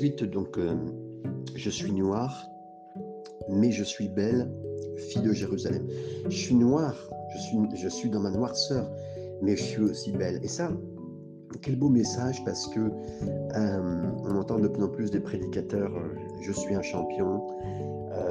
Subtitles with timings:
[0.00, 0.74] Ensuite, donc, euh,
[1.54, 2.48] je suis noire,
[3.50, 4.50] mais je suis belle,
[4.96, 5.86] fille de Jérusalem.
[6.24, 6.96] Je suis noire,
[7.74, 8.90] je suis, dans ma noirceur,
[9.42, 10.40] mais je suis aussi belle.
[10.42, 10.72] Et ça,
[11.60, 16.16] quel beau message parce que euh, on entend de plus en plus des prédicateurs euh,
[16.40, 17.46] je suis un champion,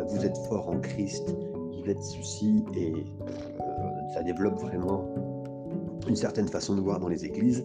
[0.07, 2.93] vous êtes fort en Christ, vous êtes ceci et
[4.15, 5.05] ça développe vraiment
[6.07, 7.63] une certaine façon de voir dans les églises.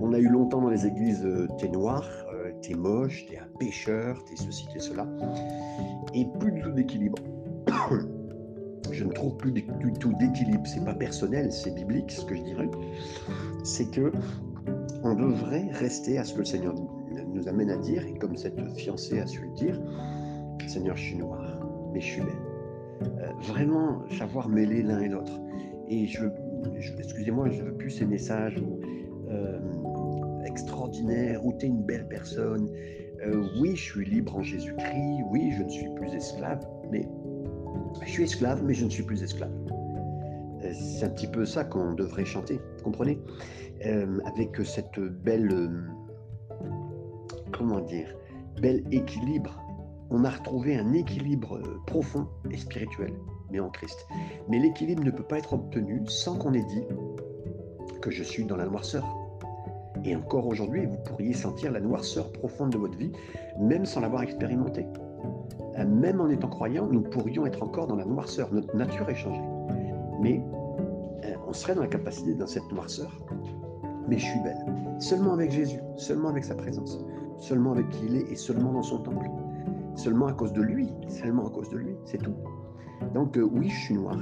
[0.00, 1.26] On a eu longtemps dans les églises
[1.58, 2.08] t'es noir,
[2.62, 5.06] t'es moche, t'es un pécheur, t'es ceci, t'es cela,
[6.14, 7.18] et plus du tout d'équilibre.
[8.90, 9.64] je ne trouve plus du
[9.98, 10.62] tout d'équilibre.
[10.66, 12.70] C'est pas personnel, c'est biblique, ce que je dirais.
[13.64, 14.12] C'est que
[15.04, 16.74] on devrait rester à ce que le Seigneur
[17.32, 19.80] nous amène à dire, et comme cette fiancée a su le dire,
[20.68, 21.40] Seigneur, je suis noir,
[21.92, 22.32] mais je suis belle.
[23.02, 25.40] Euh, vraiment savoir mêler l'un et l'autre.
[25.88, 26.24] Et je,
[26.98, 28.80] excusez-moi, je ne veux plus ces messages où,
[29.28, 29.58] euh,
[31.02, 32.68] extraordinaires, où tu es une belle personne.
[33.24, 37.08] Euh, oui, je suis libre en Jésus-Christ, oui, je ne suis plus esclave, mais
[38.04, 39.52] je suis esclave, mais je ne suis plus esclave.
[40.72, 43.18] C'est un petit peu ça qu'on devrait chanter, comprenez?
[43.84, 45.68] Euh, avec cette belle, euh,
[47.52, 48.14] comment dire,
[48.60, 49.58] bel équilibre.
[50.10, 53.12] On a retrouvé un équilibre euh, profond et spirituel,
[53.50, 54.06] mais en Christ.
[54.48, 56.84] Mais l'équilibre ne peut pas être obtenu sans qu'on ait dit
[58.00, 59.21] que je suis dans la noirceur.
[60.04, 63.12] Et encore aujourd'hui, vous pourriez sentir la noirceur profonde de votre vie,
[63.58, 64.86] même sans l'avoir expérimenté.
[65.78, 68.52] Même en étant croyant, nous pourrions être encore dans la noirceur.
[68.52, 69.42] Notre nature est changée.
[70.20, 70.42] Mais
[71.52, 73.10] on serait dans la capacité, dans cette noirceur,
[74.08, 74.64] mais je suis belle.
[74.98, 76.98] Seulement avec Jésus, seulement avec sa présence,
[77.36, 79.28] seulement avec qui il est et seulement dans son temple.
[79.94, 82.34] Seulement à cause de lui, seulement à cause de lui, c'est tout.
[83.12, 84.16] Donc euh, oui, je suis noire,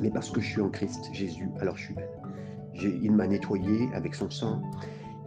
[0.00, 2.12] mais parce que je suis en Christ, Jésus, alors je suis belle.
[2.74, 4.62] Il m'a nettoyé avec son sang,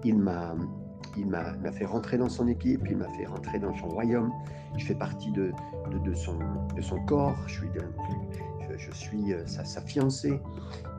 [0.04, 0.56] il m'a
[1.18, 4.32] il m'a fait rentrer dans son équipe, il m'a fait rentrer dans son royaume.
[4.78, 5.52] Je fais partie de,
[6.16, 6.38] son,
[6.76, 7.70] de son corps, je suis,
[8.78, 10.40] je, suis euh, sa, sa, fiancée.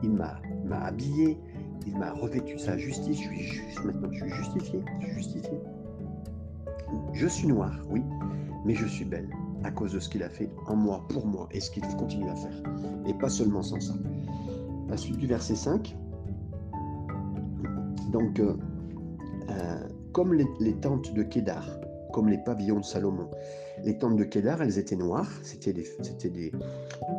[0.03, 0.39] Il m'a
[0.83, 1.37] habillé,
[1.85, 5.59] il m'a revêtu sa justice, je suis juste maintenant, je suis justifié, je suis justifié.
[7.13, 8.01] Je suis noir, oui,
[8.65, 9.29] mais je suis belle
[9.63, 12.29] à cause de ce qu'il a fait en moi, pour moi, et ce qu'il continue
[12.29, 12.63] à faire.
[13.07, 13.93] Et pas seulement sans ça.
[14.87, 15.95] La suite du verset 5.
[18.11, 18.55] Donc, euh,
[19.49, 21.79] euh, comme les, tentes de Kédar,
[22.13, 23.29] comme les pavillons de Salomon.
[23.83, 26.51] Les tentes de Kédar, elles étaient noires, c'était des, c'était des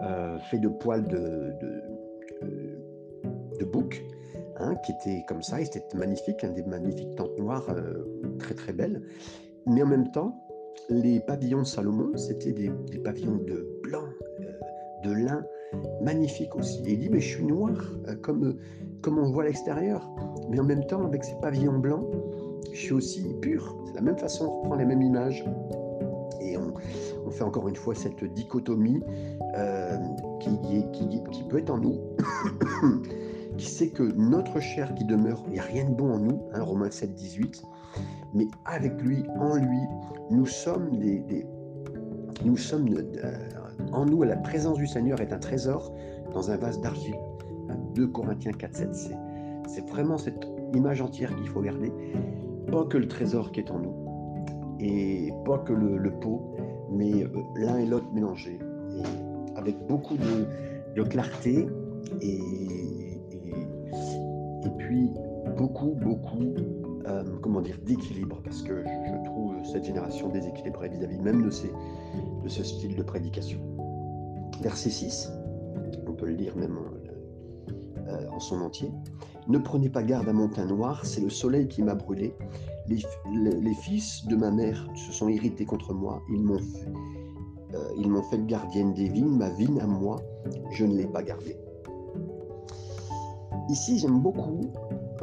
[0.04, 2.78] euh, de poils de, de,
[3.58, 4.02] de bouc,
[4.58, 8.04] Hein, qui était comme ça, et c'était magnifique, un des magnifiques tentes noires, euh,
[8.38, 9.02] très très belles.
[9.66, 10.34] Mais en même temps,
[10.88, 12.70] les pavillons de Salomon, c'était des,
[13.04, 14.04] pavillons de blanc,
[14.40, 14.52] euh,
[15.04, 15.44] de lin,
[16.00, 16.80] magnifiques aussi.
[16.86, 17.76] Et il dit, mais je suis noir,
[18.08, 18.56] euh, comme,
[19.02, 20.08] comme on voit à l'extérieur.
[20.48, 22.06] Mais en même temps, avec ces pavillons blancs,
[22.72, 23.76] je suis aussi pur.
[23.86, 25.44] C'est la même façon, on reprend les mêmes images.
[26.40, 29.02] Et on, fait encore une fois cette dichotomie
[30.40, 30.60] qui,
[30.92, 31.98] qui, qui peut être en nous.
[33.56, 36.42] qui sait que notre chair qui demeure, il n'y a rien de bon en nous,
[36.52, 37.62] hein, Romains 7, 18,
[38.34, 39.80] mais avec lui, en lui,
[40.30, 41.46] nous sommes des,
[42.44, 43.48] nous sommes euh,
[43.92, 45.92] en nous, la présence du Seigneur est un trésor
[46.32, 47.16] dans un vase d'argile.
[47.94, 49.12] 2 hein, Corinthiens 4, 7,
[49.66, 51.92] c'est vraiment cette image entière qu'il faut garder.
[52.70, 56.54] Pas que le trésor qui est en nous, et pas que le, pot,
[56.90, 58.58] mais euh, l'un et l'autre mélangés,
[58.90, 59.02] et
[59.56, 61.66] avec beaucoup de, clarté
[62.22, 62.40] et
[64.66, 65.10] et puis
[65.56, 66.54] beaucoup, beaucoup,
[67.06, 71.70] euh, comment dire, d'équilibre, parce que je, trouve cette génération déséquilibrée vis-à-vis même de, ces,
[72.42, 73.60] de ce style de prédication.
[74.62, 75.30] Verset 6,
[76.06, 76.78] on peut le lire même
[78.08, 78.90] euh, en son entier.
[79.48, 82.34] Ne prenez pas garde à mon teint noir, c'est le soleil qui m'a brûlé.
[82.88, 86.92] Les, fils de ma mère se sont irrités contre moi, ils m'ont fait,
[87.74, 90.20] euh, ils m'ont fait gardienne des vignes, ma vigne à moi,
[90.70, 91.56] je ne l'ai pas gardée.
[93.68, 94.60] Ici, j'aime beaucoup,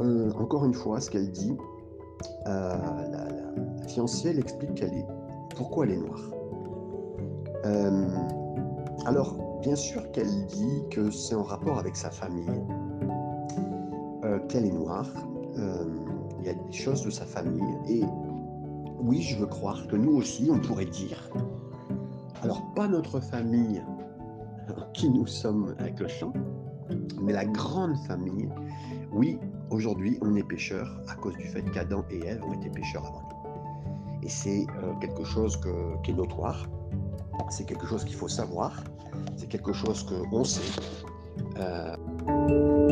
[0.00, 1.56] euh, encore une fois, ce qu'elle dit.
[2.46, 2.76] Euh,
[3.10, 5.06] la, fiancée, elle explique qu'elle est,
[5.56, 6.30] pourquoi elle est noire.
[9.06, 12.46] Alors, bien sûr qu'elle dit que c'est en rapport avec sa famille,
[14.48, 15.10] qu'elle est noire.
[15.56, 17.62] Il y a des choses de sa famille.
[17.88, 18.02] Et
[19.04, 21.30] oui, je veux croire que nous aussi, on pourrait dire,
[22.42, 23.82] alors pas notre famille
[24.94, 26.32] qui nous sommes avec le chant,
[27.20, 28.48] mais la grande famille,
[29.12, 29.38] oui,
[29.70, 33.22] aujourd'hui, on est pécheurs à cause du fait qu'Adam et Ève ont été pécheurs avant
[33.22, 34.22] nous.
[34.22, 35.60] Et c'est euh, quelque chose
[36.02, 36.66] qui est notoire,
[37.50, 38.82] c'est quelque chose qu'il faut savoir,
[39.36, 40.80] c'est quelque chose qu'on sait.
[41.58, 42.83] Euh,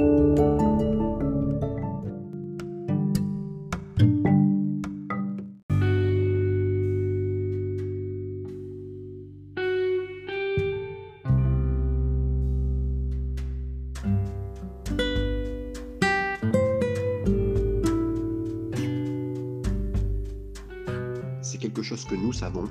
[22.17, 22.65] nous savons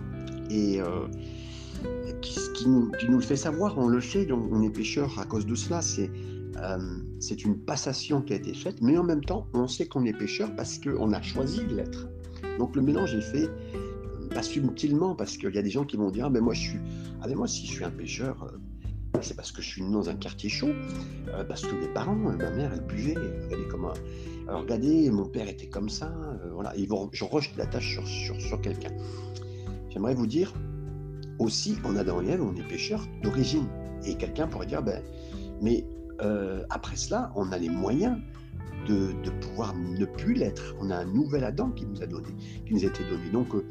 [0.49, 1.07] et euh,
[2.21, 3.77] qui, nous, le fait savoir.
[3.77, 5.81] On le sait, donc on est pécheur à cause de cela.
[5.81, 6.11] C'est
[6.57, 6.77] euh,
[7.19, 10.13] c'est une passation qui a été faite, mais en même temps, on sait qu'on est
[10.13, 12.07] pécheur parce qu'on a choisi de l'être.
[12.59, 15.97] Donc le mélange est fait euh, pas subtilement, parce qu'il y a des gens qui
[15.97, 16.79] vont dire ah, ben moi je suis,
[17.21, 18.53] ah ben moi si je suis un pécheur,
[19.21, 20.71] euh, c'est parce que je suis dans un quartier chaud,
[21.47, 23.93] parce que mes parents, ma mère, elle buvait, regardez comment,
[24.47, 26.13] alors, regardez, mon père était comme ça,
[26.53, 28.91] voilà, ils vont, je rejette la tâche sur, sur, sur quelqu'un.
[29.89, 30.53] J'aimerais vous dire
[31.39, 33.67] aussi, en Adam et Ève, on est pécheurs d'origine,
[34.05, 35.01] et quelqu'un pourrait dire ben
[35.61, 35.85] mais
[36.21, 38.17] euh, après cela, on a les moyens
[38.87, 40.75] de, pouvoir ne plus l'être.
[40.81, 42.29] On a un nouvel Adam qui nous a donné,
[42.65, 43.29] qui nous a été donné.
[43.31, 43.63] Donc, euh,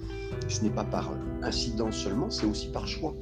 [0.49, 1.12] ce n'est pas par
[1.43, 3.14] incidence seulement, c'est aussi par choix.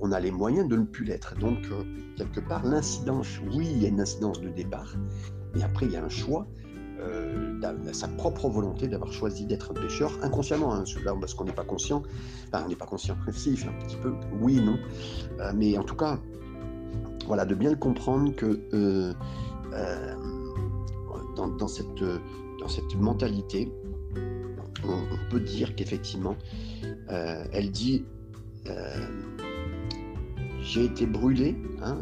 [0.00, 1.34] On a les moyens de ne plus l'être.
[1.38, 1.84] Donc, euh,
[2.16, 4.94] quelque part, l'incidence, oui, il y a une incidence de départ,
[5.54, 6.46] mais après, il y a un choix.
[7.92, 10.84] sa propre volonté d'avoir choisi d'être un pécheur inconsciemment, hein,
[11.18, 12.02] parce qu'on n'est pas conscient,
[12.48, 14.12] enfin on n'est pas conscient, si, un petit peu,
[14.42, 14.78] oui, non,
[15.54, 16.18] mais en tout cas,
[17.30, 19.14] voilà, de bien le comprendre que euh,
[19.72, 20.14] euh,
[21.36, 23.72] dans, cette, mentalité,
[24.84, 26.34] on, peut dire qu'effectivement,
[27.10, 28.04] euh, elle dit
[30.62, 31.98] j'ai été brûlé, hein,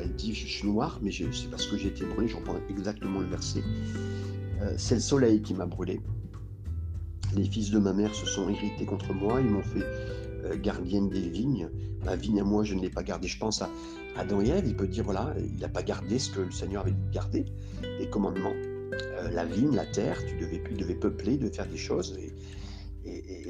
[0.00, 3.20] elle dit je suis noir, mais c'est parce que j'ai été brûlé, je reprends exactement
[3.20, 3.62] le verset.
[4.76, 6.00] c'est le soleil qui m'a brûlé.
[7.34, 9.84] Les fils de ma mère se sont irrités contre moi, ils m'ont fait
[10.60, 11.68] gardienne des vignes.
[12.04, 13.28] Ma vigne à moi, je ne l'ai pas gardée.
[13.28, 13.68] Je pense à,
[14.16, 16.94] Adam et il peut dire voilà, il n'a pas gardé ce que le Seigneur avait
[17.12, 17.44] gardé,
[17.98, 21.76] les commandements, euh, la vigne, la terre, tu devais, il devait peupler, de faire des
[21.76, 22.18] choses.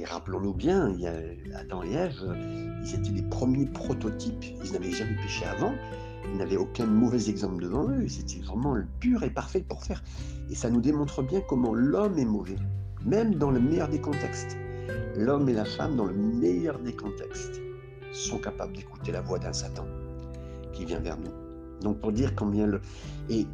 [0.05, 1.15] Rappelons-nous bien, il y a
[1.59, 2.37] Adam et Ève,
[2.83, 4.45] ils étaient les premiers prototypes.
[4.65, 5.75] Ils n'avaient jamais péché avant,
[6.31, 8.09] ils n'avaient aucun mauvais exemple devant eux.
[8.09, 10.03] C'était vraiment le pur et parfait pour faire.
[10.51, 12.59] Et ça nous démontre bien comment l'homme est mauvais,
[13.05, 14.57] même dans le meilleur des contextes.
[15.17, 17.61] L'homme et la femme, dans le meilleur des contextes,
[18.13, 19.87] sont capables d'écouter la voix d'un Satan
[20.73, 21.33] qui vient vers nous.
[21.81, 22.81] Donc pour dire combien le...
[23.29, 23.47] Et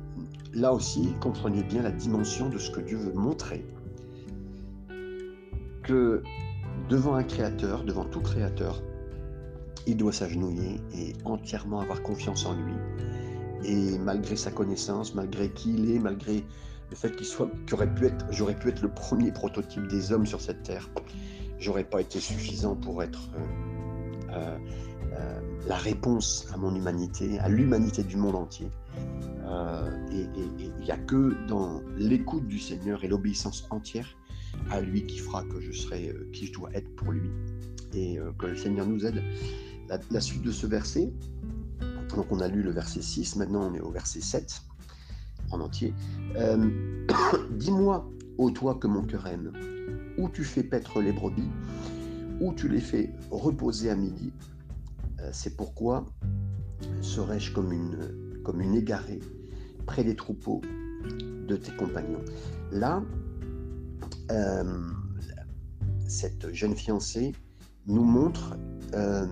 [0.53, 3.65] là aussi, comprenez bien la dimension de ce que Dieu veut montrer.
[5.87, 6.23] Que
[6.89, 8.83] devant un créateur, devant tout créateur,
[9.87, 12.75] il doit s'agenouiller et entièrement avoir confiance en lui.
[13.65, 16.45] Et malgré sa connaissance, malgré qui il est, malgré
[16.91, 20.27] le fait qu'il soit, qu'aurait pu être, j'aurais pu être le premier prototype des hommes
[20.27, 20.89] sur cette terre,
[21.59, 24.59] j'aurais pas été suffisant pour être euh, euh,
[25.13, 28.71] euh, la réponse à mon humanité, à l'humanité du monde entier.
[30.13, 30.27] Et
[30.59, 34.09] il n'y a que dans l'écoute du Seigneur et l'obéissance entière
[34.71, 37.31] à lui qui fera que je serai euh, qui je dois être pour lui.
[37.95, 39.23] Et que le Seigneur nous aide.
[40.11, 41.15] La, suite de ce verset,
[42.15, 44.61] donc on a lu le verset 6, maintenant on est au verset 7
[45.51, 45.95] en entier.
[47.53, 49.53] Dis-moi, ô toi que mon cœur aime,
[50.19, 51.49] où tu fais paître les brebis,
[52.41, 54.33] où tu les fais reposer à midi,
[55.21, 56.05] euh, c'est pourquoi
[57.01, 59.21] serais-je comme une, comme une égarée
[59.87, 60.61] près des troupeaux
[61.47, 62.25] de tes compagnons?
[62.73, 63.03] Là,
[64.31, 64.65] euh,
[66.09, 67.33] cette jeune fiancée
[67.87, 68.57] nous montre
[68.95, 69.27] euh,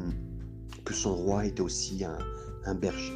[0.85, 3.13] que son roi était aussi un, berger.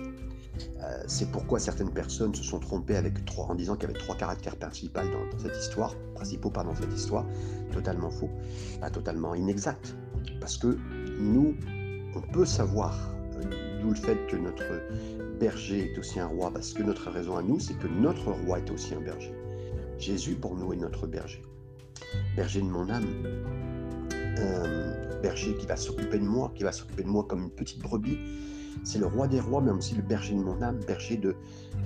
[1.06, 4.14] c'est pourquoi certaines personnes se sont trompées avec trois, en disant qu'il y avait trois
[4.14, 7.24] caractères principaux dans, cette histoire, principaux pardon, cette histoire,
[7.72, 8.30] totalement faux,
[8.92, 9.96] totalement inexact,
[10.40, 10.76] parce que
[11.18, 11.54] nous
[12.14, 14.64] on peut savoir, euh, d'où le fait que notre
[15.38, 18.58] berger est aussi un roi, parce que notre raison à nous, c'est que notre roi
[18.58, 19.34] est aussi un berger.
[19.98, 21.42] Jésus, pour nous, est notre berger.
[22.36, 23.06] Berger de mon âme.
[24.38, 27.82] Euh, berger qui va s'occuper de moi, qui va s'occuper de moi comme une petite
[27.82, 28.18] brebis.
[28.84, 30.78] C'est le roi des rois, mais aussi le berger de mon âme.
[30.86, 31.34] Berger de.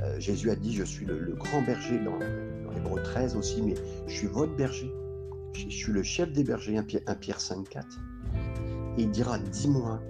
[0.03, 3.75] Euh, Jésus a dit Je suis le, grand berger dans, dans Hébreu 13 aussi, mais
[4.07, 4.93] je suis votre berger.
[5.55, 7.87] Je, suis le chef des bergers, 1 Pierre, 1 Pierre 5, 4.
[8.99, 10.01] Et il dira Dis-moi,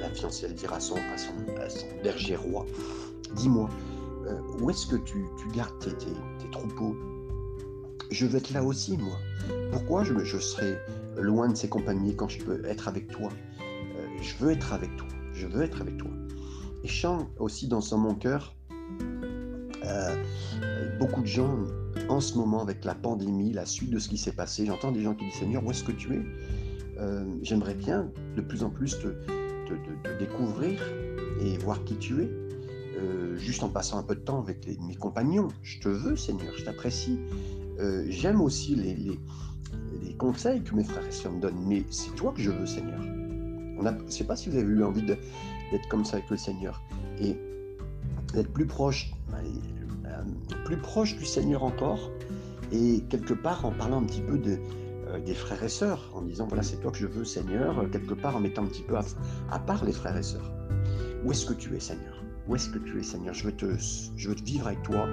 [0.00, 0.96] la fiancée, elle dira à son,
[2.02, 2.66] berger roi,
[3.34, 3.68] dis-moi,
[4.26, 6.96] euh, où est-ce que tu, gardes tes, troupeaux?
[8.10, 9.18] Je veux être là aussi, moi.
[9.72, 10.78] Pourquoi je, je serai
[11.16, 13.30] loin de ces compagnies quand je peux être avec toi?
[13.60, 15.08] Euh, Je veux être avec toi.
[15.32, 16.10] Je veux être avec toi.
[16.84, 18.54] Et chante aussi dans mon cœur,
[19.84, 20.24] euh,
[20.98, 21.58] beaucoup de gens
[22.08, 25.02] en ce moment avec la pandémie, la suite de ce qui s'est passé, j'entends des
[25.02, 26.22] gens qui disent Seigneur, où est-ce que tu es?
[27.42, 29.08] J'aimerais bien de plus en plus te,
[30.18, 30.80] découvrir
[31.40, 32.30] et voir qui tu es,
[32.98, 35.48] euh, juste en passant un peu de temps avec mes compagnons.
[35.62, 37.18] Je te veux, Seigneur, je t'apprécie.
[37.80, 39.18] Euh, j'aime aussi les,
[40.18, 43.02] conseils que mes frères et sœurs me donnent, mais c'est toi que je veux, Seigneur.
[43.02, 46.82] Je ne sais pas si vous avez eu envie d'être comme ça avec le Seigneur
[47.20, 47.36] et
[48.32, 50.22] d'être plus proche, euh,
[50.64, 52.10] plus proche du Seigneur encore,
[52.72, 54.58] et quelque part en parlant un petit peu de,
[55.26, 58.36] des frères et sœurs, en disant, voilà, c'est toi que je veux, Seigneur, quelque part
[58.36, 60.50] en mettant un petit peu à, part les frères et sœurs.
[61.24, 62.25] Où est-ce que tu es, Seigneur?
[62.48, 63.34] Où est-ce que tu es, Seigneur?
[63.34, 65.08] Je veux, vivre avec toi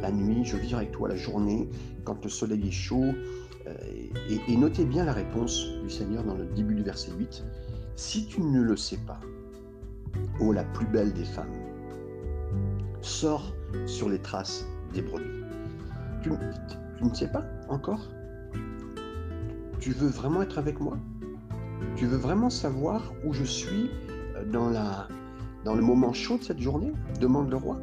[0.00, 1.68] la nuit, je veux vivre avec toi la journée,
[2.04, 3.12] quand le soleil est chaud.
[3.66, 7.44] et, et notez bien la réponse du Seigneur dans le début du verset 8.
[7.96, 9.20] Si tu ne le sais pas,
[10.40, 11.52] ô la plus belle des femmes,
[13.00, 13.54] sors
[13.86, 15.44] sur les traces des brebis.
[16.22, 18.08] Tu, ne sais pas encore?
[19.80, 20.98] Tu veux vraiment être avec moi?
[21.96, 23.90] Tu veux vraiment savoir où je suis
[24.36, 25.08] euh, dans, la,
[25.68, 27.78] dans le moment chaud de cette journée demande le roi.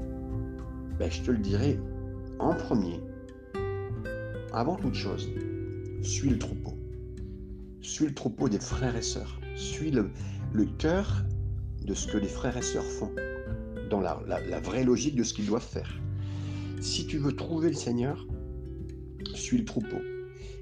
[0.98, 1.80] Ben, je te le dirai
[2.40, 3.00] en premier.
[4.52, 5.30] Avant toute chose,
[6.02, 6.74] suis le troupeau.
[7.82, 9.40] Suis le troupeau des frères et sœurs.
[9.56, 10.10] Suis le,
[10.80, 11.26] cœur
[11.84, 13.12] de ce que les frères et sœurs font,
[13.92, 14.16] dans la,
[14.62, 15.94] vraie logique de ce qu'ils doivent faire.
[16.82, 18.26] Si tu veux trouver le Seigneur,
[19.36, 20.02] suis le troupeau.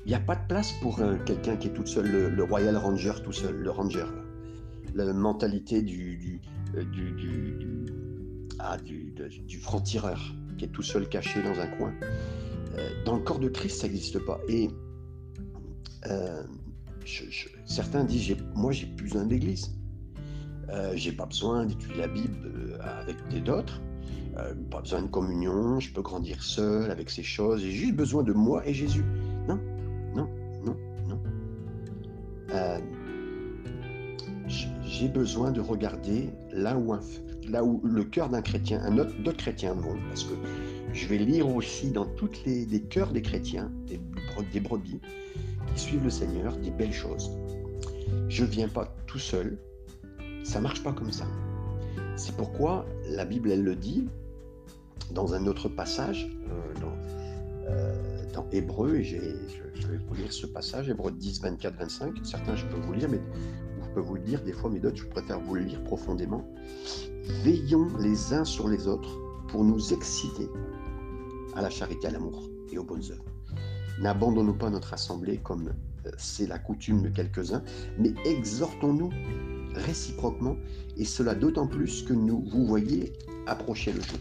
[0.06, 2.76] Il n'y a pas de place pour euh, quelqu'un qui est tout seul, le, Royal
[2.76, 4.08] Ranger tout seul, le Ranger.
[4.94, 6.42] La mentalité du,
[6.76, 6.84] euh,
[8.60, 9.14] ah, du,
[9.48, 10.22] du, franc-tireur
[10.58, 11.94] qui est tout seul caché dans un coin.
[12.76, 14.40] Euh, dans le corps de Christ, ça n'existe pas.
[14.48, 14.70] Et
[17.66, 19.72] certains disent, moi j'ai plus besoin d'église.
[20.70, 23.82] Euh, j'ai pas besoin d'étudier la Bible euh, avec d'autres.
[24.38, 27.62] Euh, pas besoin de communion, je peux grandir seul avec ces choses.
[27.62, 29.06] J'ai juste besoin de moi et Jésus.
[34.94, 40.36] J'ai besoin de regarder là où, le cœur d'un chrétien, d'autres chrétiens vont, parce que
[40.94, 45.00] je vais lire aussi dans tous les, les, cœurs des chrétiens, des, brebis
[45.74, 47.32] qui suivent le Seigneur, des belles choses.
[48.30, 49.58] Je ne viens pas tout seul,
[50.44, 51.26] ça marche pas comme ça.
[52.16, 54.08] C'est pourquoi la Bible, elle le dit
[55.12, 56.96] dans un autre passage, euh, dans,
[57.72, 58.14] euh,
[58.52, 59.18] Hébreu, et je,
[59.88, 62.14] vais vous lire ce passage, Hébreu 10, 24, 25.
[62.24, 63.20] Certains, je peux vous lire, mais
[63.73, 66.46] je peux vous le dire, des fois, mais d'autres, je préfère vous le lire profondément.
[67.44, 70.50] Veillons les uns sur les autres pour nous exciter
[71.56, 73.26] à la charité, à l'amour et aux bonnes œuvres.
[74.00, 75.74] N'abandonnons pas notre assemblée comme
[76.06, 77.64] euh, c'est la coutume de quelques-uns,
[77.98, 79.12] mais exhortons-nous
[79.76, 80.58] réciproquement,
[80.98, 83.14] et cela d'autant plus que nous vous voyez
[83.48, 84.20] approcher le jour.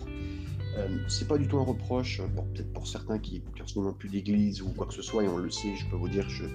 [0.78, 2.22] Euh, c'est pas du tout un reproche,
[2.54, 3.42] peut-être pour certains qui
[3.76, 6.08] n'ont plus d'église ou quoi que ce soit, et on le sait, je peux vous
[6.08, 6.48] dire, je, euh,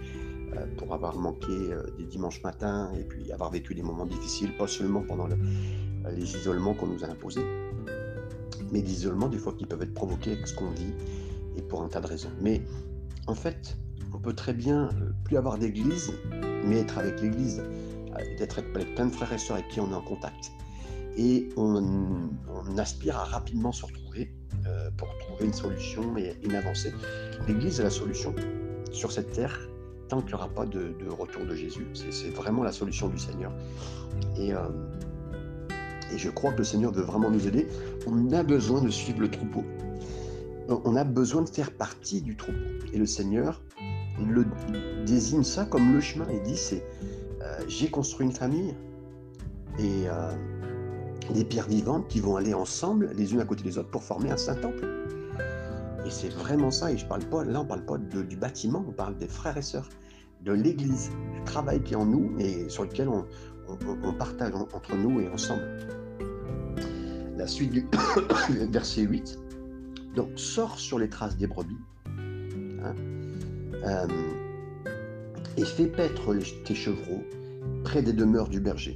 [0.77, 4.67] pour avoir manqué euh, des dimanches matins et puis avoir vécu des moments difficiles, pas
[4.67, 7.45] seulement pendant les isolements qu'on nous a imposés,
[8.71, 10.93] mais des isolements des fois qui peuvent être provoqués avec ce qu'on vit
[11.57, 12.31] et pour un tas de raisons.
[12.41, 12.61] Mais
[13.27, 13.77] en fait,
[14.13, 14.89] on peut très bien
[15.25, 16.13] plus avoir d'église,
[16.63, 17.61] mais être avec l'église
[18.37, 20.51] d'être avec plein de frères et sœurs avec qui on est en contact.
[21.17, 22.27] Et on,
[22.77, 24.31] aspire à rapidement se retrouver
[24.67, 26.93] euh, pour trouver une solution et une avancée.
[27.47, 28.35] L'Église est la solution
[28.91, 29.67] sur cette terre
[30.07, 31.87] tant qu'il n'y aura pas de, retour de Jésus.
[31.93, 33.51] C'est vraiment la solution du Seigneur.
[34.37, 34.59] Et, euh,
[36.13, 37.67] et je crois que le Seigneur veut vraiment nous aider.
[38.05, 39.63] On a besoin de suivre le troupeau.
[40.69, 42.57] On a besoin de faire partie du troupeau.
[42.93, 43.61] Et le Seigneur
[45.05, 46.25] désigne ça comme le chemin.
[46.31, 46.83] Il dit c'est
[47.67, 48.73] j'ai construit une famille
[49.79, 50.31] et euh,
[51.33, 54.31] des pierres vivantes qui vont aller ensemble les unes à côté des autres pour former
[54.31, 54.87] un saint temple.
[56.07, 56.89] Et c'est vraiment ça.
[56.89, 59.61] Et je parle pas, là, on parle pas du bâtiment, on parle des frères et
[59.61, 59.89] sœurs,
[60.41, 63.25] de l'Église, du travail qui est en nous et sur lequel on,
[64.13, 65.67] partage entre nous et ensemble.
[67.35, 67.85] La suite du
[68.71, 69.37] verset 8.
[70.15, 71.75] Donc, sors sur les traces des brebis.
[72.07, 72.95] Hein,
[73.85, 74.07] euh,
[75.57, 76.33] et fais paître
[76.63, 77.23] tes chevreaux
[77.83, 78.95] près des demeures du berger.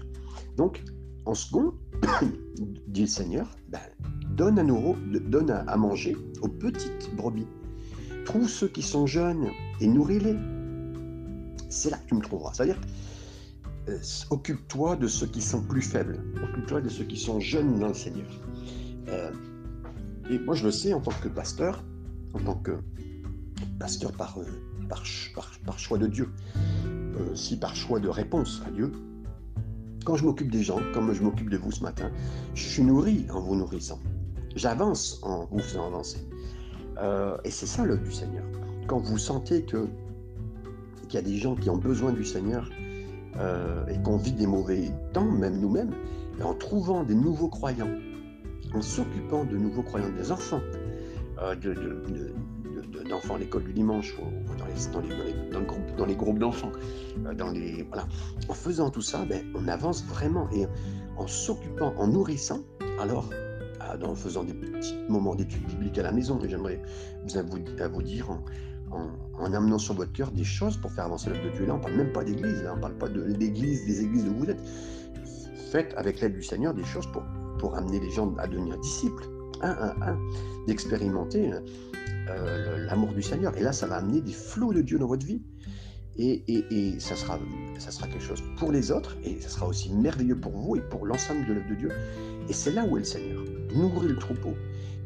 [0.56, 0.82] Donc,
[1.26, 1.74] en second,
[2.88, 3.80] dit le Seigneur, ben,
[4.36, 7.48] donne, à, manger aux petites brebis.
[8.26, 10.36] Trouve ceux qui sont jeunes et nourris-les.
[11.70, 12.54] C'est là que tu me trouveras.
[12.54, 12.80] C'est-à-dire,
[13.90, 13.98] euh,
[14.30, 16.20] occupe-toi de ceux qui sont plus faibles.
[16.44, 18.30] Occupe-toi de ceux qui sont jeunes dans le Seigneur.
[19.08, 19.32] Euh,
[20.30, 21.84] et moi, je le sais en tant que pasteur,
[22.34, 22.78] en tant que
[23.80, 24.46] pasteur par, euh,
[25.78, 26.30] choix de Dieu.
[27.36, 28.92] Si par choix de réponse à Dieu,
[30.04, 32.12] quand je m'occupe des gens, comme je m'occupe de vous ce matin,
[32.56, 34.00] je suis nourri en vous nourrissant.
[34.56, 36.20] J'avance en vous faisant avancer.
[36.98, 38.44] Euh, et c'est ça l'œuvre du Seigneur.
[38.88, 39.88] Quand vous sentez que
[41.08, 42.70] qu'il y a des gens qui ont besoin du Seigneur
[43.38, 45.92] euh, et qu'on vit des mauvais temps, même nous-mêmes,
[46.42, 47.92] en trouvant des nouveaux croyants,
[48.74, 50.62] en s'occupant de nouveaux croyants, des enfants,
[51.62, 51.74] de,
[53.10, 54.66] d'enfants à l'école du dimanche ou dans
[55.02, 56.72] les, dans les, groupes d'enfants.
[57.26, 58.08] Euh, dans les, voilà.
[58.48, 60.68] En faisant tout ça, ben, on avance vraiment et
[61.18, 62.62] en s'occupant, en nourrissant,
[63.00, 63.30] alors
[64.04, 66.82] en faisant des petits moments d'études bibliques à la maison, j'aimerais
[67.26, 68.30] vous, à vous dire,
[68.92, 71.66] en, amenant sur votre cœur des choses pour faire avancer l'œuvre de Dieu.
[71.66, 74.02] Là, on ne parle même pas d'église, là, on ne parle pas de l'église, des
[74.02, 74.62] églises où vous êtes.
[75.72, 77.24] Faites avec l'aide du Seigneur des choses pour,
[77.58, 79.24] pour amener les gens à devenir disciples,
[79.62, 80.20] un, un,
[80.68, 81.52] d'expérimenter
[82.30, 83.56] euh, l'amour du Seigneur.
[83.58, 85.42] Et là, ça va amener des flots de Dieu dans votre vie.
[86.18, 87.40] Et, et, et, ça, sera,
[87.80, 90.82] ça sera quelque chose pour les autres, et ça sera aussi merveilleux pour vous et
[90.82, 91.92] pour l'ensemble de l'œuvre de Dieu.
[92.50, 93.42] Et c'est là où est le Seigneur.
[93.76, 94.56] Nourris le troupeau,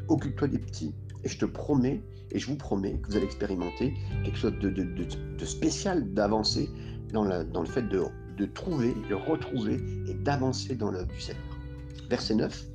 [0.08, 0.94] occupe-toi des petits,
[1.24, 3.94] et je te promets, et je vous promets que vous allez expérimenter
[4.24, 6.70] quelque chose de, spécial, d'avancer
[7.12, 8.02] dans, dans, le fait de,
[8.36, 11.42] de trouver, de retrouver et d'avancer dans l'œuvre du Seigneur.
[12.10, 12.66] Verset 9.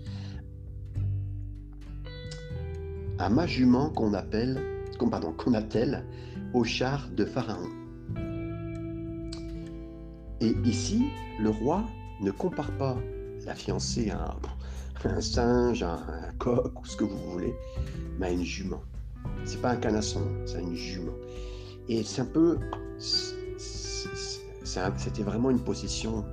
[3.20, 4.60] À ma jument qu'on appelle,
[5.10, 6.06] pardon, qu'on attelle
[6.54, 7.70] au char de Pharaon.
[10.42, 11.04] Et ici,
[11.40, 11.86] le roi
[12.22, 12.98] ne compare pas
[13.46, 14.36] la fiancée à un,
[15.20, 17.54] singe, à un coq ou ce que vous voulez,
[18.20, 18.82] mais une jument.
[19.46, 21.16] C'est pas un canasson, c'est une jument.
[21.90, 22.60] Et c'est un peu.
[23.00, 26.24] C'était vraiment une possession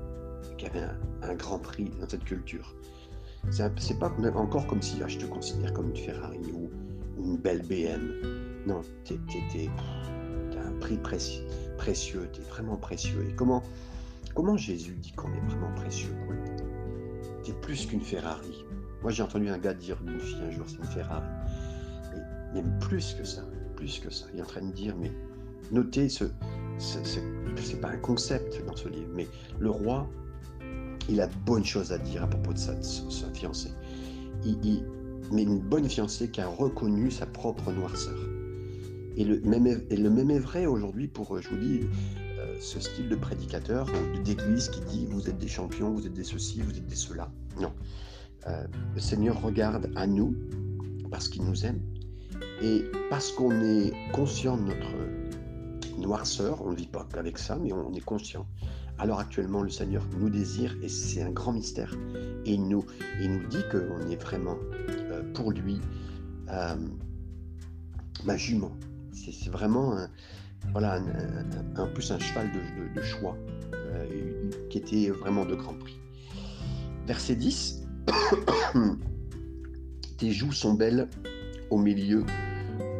[0.57, 0.85] qui avait
[1.23, 2.75] un, grand prix dans cette culture.
[3.50, 6.69] C'est pas encore comme si ah, je te considère comme une Ferrari ou,
[7.19, 8.12] une belle BM.
[8.67, 13.27] Non, tu un prix précieux, tu es vraiment précieux.
[13.29, 13.62] Et comment,
[14.35, 16.15] comment Jésus dit qu'on est vraiment précieux?
[16.57, 16.58] Tu
[17.52, 18.64] plus qu'une Ferrari.
[19.02, 21.26] Moi, j'ai entendu un gars dire d'une fille un jour, c'est une Ferrari.
[22.52, 23.43] Mais même plus que ça,
[23.76, 24.26] plus que ça.
[24.33, 25.12] Il est en train de dire, mais
[25.71, 26.25] notez ce.
[26.78, 29.26] C'est pas un concept dans ce livre, mais
[29.59, 30.09] le roi,
[31.09, 32.75] il a de bonnes choses à dire à propos de sa,
[33.35, 33.73] fiancée.
[34.45, 34.85] Il,
[35.33, 38.18] mais une bonne fiancée qui a reconnu sa propre noirceur.
[39.16, 41.81] Et le même est, et vrai aujourd'hui pour, je vous dis,
[42.61, 46.25] ce style de prédicateur ou d'église qui dit vous êtes des champions, vous êtes des
[46.25, 47.31] ceci, vous êtes des cela.
[47.61, 47.73] Non.
[48.47, 50.35] Euh, le Seigneur regarde à nous
[51.11, 51.81] parce qu'il nous aime
[52.62, 57.73] et parce qu'on est conscient de notre noirceur, on ne vit pas qu'avec ça, mais
[57.73, 58.47] on est conscient.
[58.99, 61.94] Alors actuellement, le Seigneur nous désire et c'est un grand mystère.
[62.44, 62.85] Et il nous,
[63.21, 64.57] il nous dit qu'on est vraiment
[64.88, 65.81] euh, pour lui
[66.51, 66.77] euh,
[68.25, 68.73] ma jument.
[69.12, 70.09] C'est vraiment un,
[70.73, 71.01] voilà,
[71.77, 72.51] un, plus un cheval
[72.94, 73.37] de, choix
[73.73, 75.99] euh, qui était vraiment de grand prix.
[77.07, 77.87] Verset 10
[80.18, 81.09] Tes joues sont belles
[81.71, 82.25] au milieu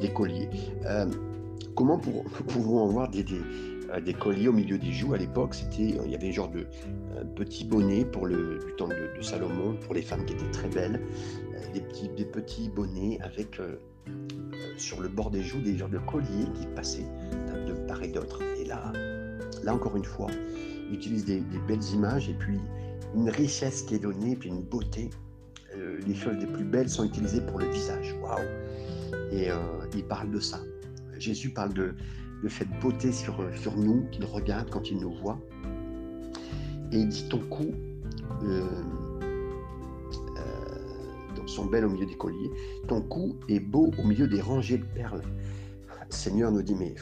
[0.01, 0.49] des colliers.
[1.75, 1.99] comment
[2.49, 5.15] pouvons-nous avoir des, des, colliers au milieu des joues?
[5.15, 6.67] À l'époque, c'était, il y avait un genre de
[7.35, 10.69] petit bonnet pour le, du temps de, de, Salomon, pour les femmes qui étaient très
[10.69, 11.01] belles,
[11.75, 13.59] des, petits, des petits bonnets avec
[14.77, 17.07] sur le bord des joues des genres de colliers qui passaient
[17.67, 18.43] de part et d'autre.
[18.61, 18.93] Et là,
[19.65, 20.31] là encore une fois,
[20.89, 22.59] il utilise des, belles images et puis
[23.15, 25.11] une richesse qui est donnée, puis une beauté.
[25.75, 28.15] les choses les plus belles sont utilisées pour le visage.
[28.23, 28.45] Waouh
[29.33, 29.49] Et
[29.95, 30.61] il parle de ça.
[31.19, 31.95] Jésus parle de,
[32.43, 33.37] de cette beauté sur,
[33.77, 35.39] nous, qu'il regarde quand il nous voit.
[36.93, 37.75] Et il dit ton cou
[38.45, 38.67] euh, euh,
[41.67, 42.51] belles au milieu des colliers,
[42.87, 45.23] ton cou est beau au milieu des rangées de perles.
[45.89, 46.95] Le Seigneur nous dit, mais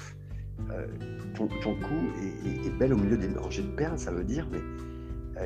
[0.71, 0.87] euh,
[1.35, 1.95] ton, cou
[2.45, 4.61] est, belle au milieu des rangées de perles, ça veut dire, mais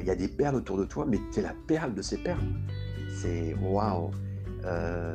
[0.01, 2.19] il y a des perles autour de toi, mais tu es la perle de ces
[2.19, 2.47] perles.
[3.11, 4.11] C'est waouh!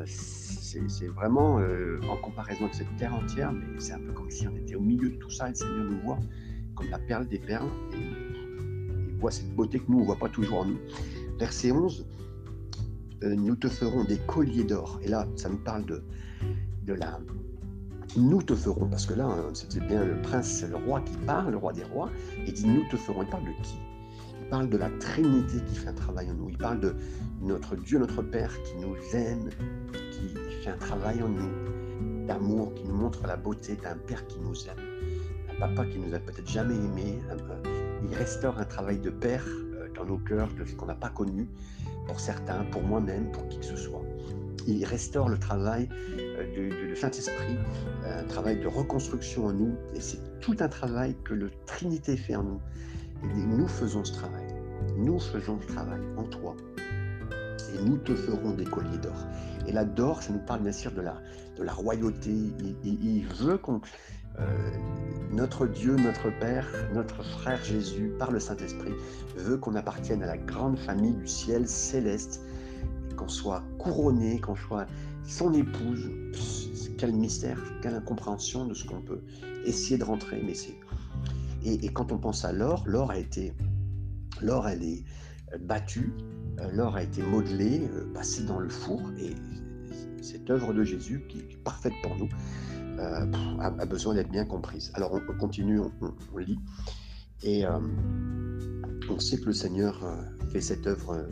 [0.06, 1.62] c'est vraiment
[2.10, 4.82] en comparaison avec cette terre entière, mais c'est un peu comme si on était au
[4.82, 6.20] milieu de tout ça et le Seigneur nous voit
[6.76, 7.70] comme la perle des perles.
[7.94, 8.36] Et,
[9.20, 10.80] voit cette beauté que nous, ne voit pas toujours en nous.
[11.40, 12.15] Verset 11, euh,
[13.22, 15.00] nous te ferons des colliers d'or.
[15.04, 16.04] Et là, ça nous parle de,
[16.86, 17.20] de la...
[18.18, 21.52] Nous te ferons, parce que là, hein, c'était bien le prince, le roi qui parle,
[21.52, 22.10] le roi des rois,
[22.46, 23.24] et dit nous te ferons.
[23.24, 23.78] Il parle de qui?
[24.42, 26.50] Il parle de la Trinité qui fait un travail en nous.
[26.50, 26.96] Il parle de
[27.42, 29.50] notre Dieu, notre Père qui nous aime,
[30.12, 30.30] qui
[30.64, 34.56] fait un travail en nous, d'amour, qui nous montre la beauté d'un Père qui nous
[34.68, 34.86] aime,
[35.52, 37.20] un Papa qui nous a peut-être jamais aimé,
[38.08, 41.10] il restaure un travail de père euh, dans nos cœurs de ce qu'on n'a pas
[41.10, 41.48] connu,
[42.06, 44.02] pour certains, pour moi-même, pour qui que ce soit.
[44.68, 45.88] Il restaure le travail
[46.18, 47.58] euh, du, Saint-Esprit,
[48.04, 52.36] un travail de reconstruction en nous, et c'est tout un travail que le Trinité fait
[52.36, 52.62] en nous.
[53.24, 54.46] Et nous faisons ce travail.
[54.98, 56.56] Nous faisons ce travail en toi.
[57.74, 59.26] Et nous te ferons des colliers d'or.
[59.68, 61.18] Et là, d'or, ça nous parle bien sûr de la,
[61.58, 62.32] de la royauté.
[62.84, 63.82] il veut qu'on
[65.32, 68.94] notre Dieu, notre Père, notre frère Jésus, par le Saint-Esprit,
[69.36, 72.42] veut qu'on appartienne à la grande famille du ciel céleste,
[73.18, 74.88] qu'on soit couronné, qu'on soit
[75.26, 76.10] son épouse.
[76.98, 79.22] Quel mystère, quelle incompréhension de ce qu'on peut
[79.66, 80.42] essayer de rentrer.
[80.46, 80.76] Mais c'est
[81.66, 83.52] et, quand on pense à l'or, l'or a été,
[84.42, 85.04] l'or elle est
[85.60, 86.14] battue,
[86.72, 87.82] l'or a été modelé,
[88.14, 89.34] passé dans le four et
[90.22, 92.30] cette œuvre de Jésus qui est parfaite pour nous
[93.00, 93.26] euh,
[93.60, 94.92] a, besoin d'être bien comprise.
[94.94, 96.60] Alors on, continue, on, lit,
[97.44, 97.80] et euh,
[99.10, 100.16] on sait que le Seigneur euh,
[100.50, 101.26] fait cette œuvre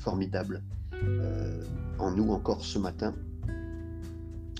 [0.00, 0.62] formidable
[1.98, 3.14] en nous encore ce matin.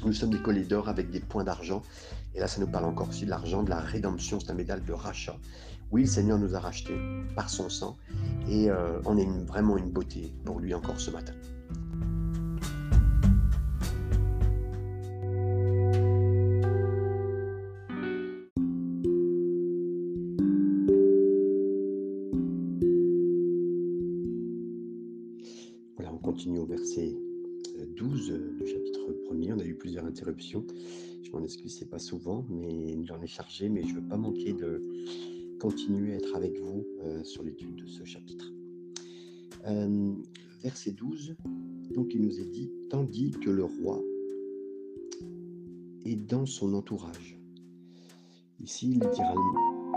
[0.04, 1.82] Nous sommes des colliers d'or avec des points d'argent.
[2.34, 4.82] Et là, ça nous parle encore aussi de l'argent, de la rédemption, c'est un médaille
[4.82, 5.36] de rachat.
[5.90, 6.96] Oui, le Seigneur nous a rachetés
[7.34, 7.96] par son sang
[8.48, 8.68] et
[9.04, 11.32] on est vraiment une beauté pour lui encore ce matin.
[31.48, 34.52] M'en excuse, c'est pas souvent, mais j'en ai chargé, mais je ne veux pas manquer
[34.52, 34.82] de
[35.58, 38.52] continuer à être avec vous euh, sur l'étude de ce chapitre.
[40.62, 41.36] verset 12,
[41.94, 43.98] donc il nous est dit, tandis que le roi
[46.04, 47.40] est dans son entourage.
[48.60, 49.88] Ici, littéralement,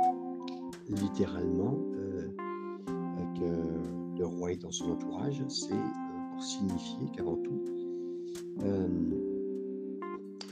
[0.88, 1.78] littéralement
[3.36, 5.76] que le roi est dans son entourage, c'est
[6.40, 7.62] signifier qu'avant tout,
[8.62, 9.31] euh,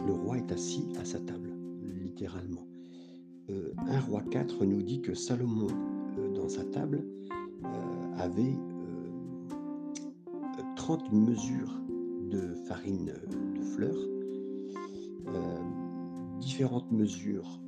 [0.05, 1.51] le roi est assis à sa table,
[2.01, 2.67] littéralement.
[3.49, 5.67] Euh, un roi 4 nous dit que Salomon,
[6.17, 7.05] euh, dans sa table,
[8.17, 8.57] avait
[10.75, 11.81] 30 mesures
[12.29, 13.13] de farine
[13.55, 13.95] de fleurs,
[16.41, 17.61] différentes mesures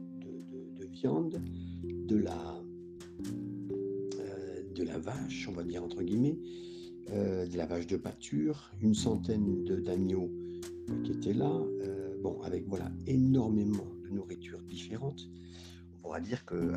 [0.78, 1.42] de, viande,
[1.86, 2.62] de la,
[4.76, 6.38] de la vache, on va dire entre guillemets,
[7.14, 10.30] euh, de la vache de pâture, une centaine d'agneaux
[10.90, 15.22] euh, qui étaient là, euh, bon, avec voilà énormément de nourriture différente.
[15.94, 16.74] On pourra dire que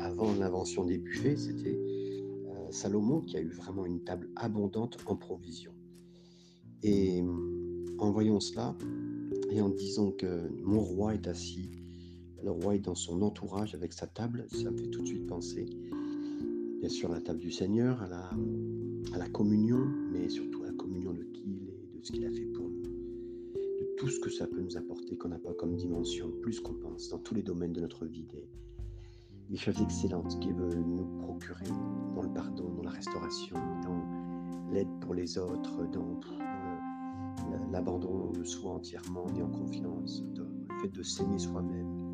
[0.00, 1.78] avant l'invention des buffets, c'était
[2.70, 5.74] Salomon qui a eu vraiment une table abondante en provisions.
[6.82, 7.22] Et
[7.98, 8.76] en voyant cela,
[9.50, 11.70] et en disant que mon roi est assis,
[12.42, 15.26] le roi est dans son entourage avec sa table, ça me fait tout de suite
[15.26, 15.66] penser,
[16.80, 18.30] bien sûr, à la table du Seigneur, à la,
[19.12, 22.24] à la communion, mais surtout à la communion de qui il est, de ce qu'il
[22.24, 22.49] a fait
[24.00, 27.10] tout ce que ça peut nous apporter, qu'on n'a pas comme dimension, plus qu'on pense,
[27.10, 28.26] dans tous les domaines de notre vie,
[29.50, 31.66] des, choses excellentes qu'il veut nous procurer
[32.14, 36.18] dans le pardon, dans la restauration, dans l'aide pour les autres, dans,
[37.70, 42.10] l'abandon de soi entièrement et en confiance, dans le fait de s'aimer soi-même,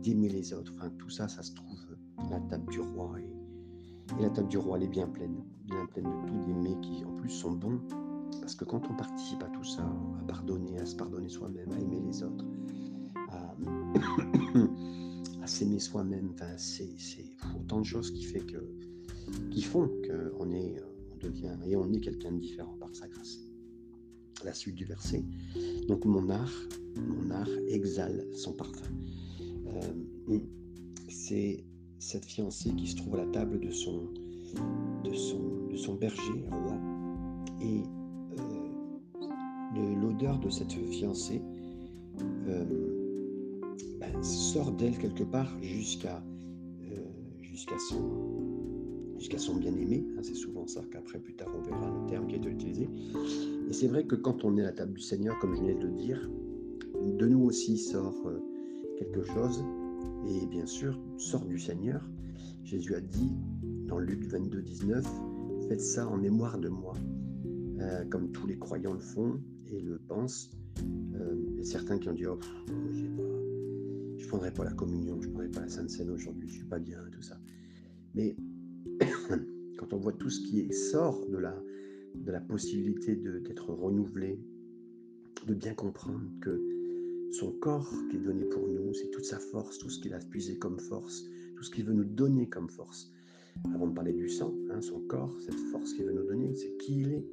[0.00, 0.72] d'aimer les autres.
[0.74, 3.40] Enfin, tout ça, ça se trouve à la table du roi et
[4.18, 6.80] et la table du roi, elle est bien pleine, bien pleine de tous des mets
[6.80, 7.78] qui en plus sont bons.
[8.40, 9.82] Parce que quand on participe à tout ça,
[10.20, 12.44] à pardonner, à se pardonner soi-même, à aimer les autres,
[13.30, 13.56] à,
[15.46, 16.94] s'aimer soi-même, enfin, c'est
[17.58, 18.24] autant de choses qui,
[19.62, 23.40] font qu'on est, on devient et on est quelqu'un de différent par sa grâce.
[24.44, 25.24] La suite du verset.
[25.86, 26.52] Donc mon art,
[26.96, 28.86] mon art exhale son parfum.
[29.66, 30.38] Euh,
[31.08, 31.64] c'est
[31.98, 34.08] cette fiancée qui se trouve à la table de son,
[35.04, 36.78] de son, de son berger roi.
[37.60, 37.82] Et
[39.76, 41.42] euh, l'odeur de cette fiancée
[42.48, 42.64] euh,
[43.98, 46.22] ben, sort d'elle quelque part jusqu'à
[46.82, 46.96] euh,
[47.40, 50.04] jusqu'à son, jusqu'à son bien-aimé.
[50.16, 52.88] Hein, c'est souvent ça qu'après, plus tard, on verra le terme qui été utilisé.
[53.68, 55.74] Et c'est vrai que quand on est à la table du Seigneur, comme je viens
[55.74, 56.30] de le dire,
[57.02, 58.14] de nous aussi sort
[58.98, 59.64] quelque chose
[60.28, 62.02] et bien sûr sort du Seigneur.
[62.64, 63.32] Jésus a dit
[63.86, 65.04] dans Luc 22, 19,
[65.68, 66.94] faites ça en mémoire de moi,
[67.80, 69.40] euh, comme tous les croyants le font
[69.72, 70.50] et le pensent.
[71.14, 75.32] Euh, et certains qui ont dit, oh, je ne prendrai pas la communion, je ne
[75.32, 77.38] prendrai pas la Sainte Seine aujourd'hui, je ne suis pas bien, tout ça.
[78.14, 78.36] Mais
[79.78, 81.54] quand on voit tout ce qui sort de la,
[82.14, 84.40] de la possibilité d'être renouvelé,
[85.46, 86.60] de bien comprendre que
[87.32, 90.18] son corps qui est donné pour nous, c'est toute sa force, tout ce qu'il a
[90.18, 91.24] puisé comme force,
[91.56, 93.12] tout ce qu'il veut nous donner comme force.
[93.74, 96.76] Avant de parler du sang, hein, son corps, cette force qu'il veut nous donner, c'est
[96.78, 97.26] qui il est.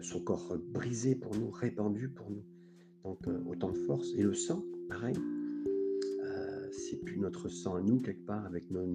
[0.00, 2.42] Euh, son corps brisé pour nous, répandu pour nous.
[3.04, 4.12] Donc euh, autant de force.
[4.16, 5.16] Et le sang, pareil,
[6.24, 8.86] euh, c'est plus notre sang à nous quelque part avec nos,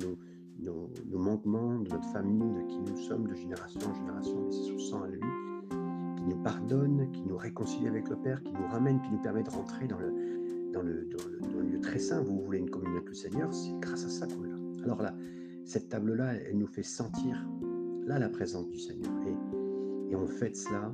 [1.14, 4.80] manquements, de notre famille, de qui nous sommes, de génération en génération, mais c'est son
[4.80, 5.20] sang à lui
[6.18, 9.44] qui nous pardonne, qui nous réconcilie avec le Père, qui nous ramène, qui nous permet
[9.44, 10.12] de rentrer dans le,
[10.72, 12.22] dans le, dans le, lieu très saint.
[12.24, 14.58] Vous voulez une communion avec le Seigneur, c'est grâce à ça qu'on est là.
[14.84, 15.16] Alors là,
[15.66, 17.46] cette table-là, elle nous fait sentir
[18.06, 19.12] là la présence du Seigneur.
[19.28, 19.36] Et,
[20.16, 20.94] et on fête cela,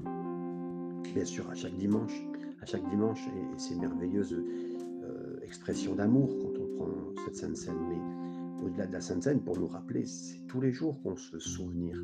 [1.14, 2.26] bien sûr, à chaque dimanche,
[2.62, 7.78] à chaque dimanche, et, ces merveilleuses euh, expressions d'amour quand on prend cette Sainte Seine.
[7.90, 11.38] Mais au-delà de la Sainte Seine, pour nous rappeler, c'est tous les jours qu'on se
[11.40, 12.04] souvenir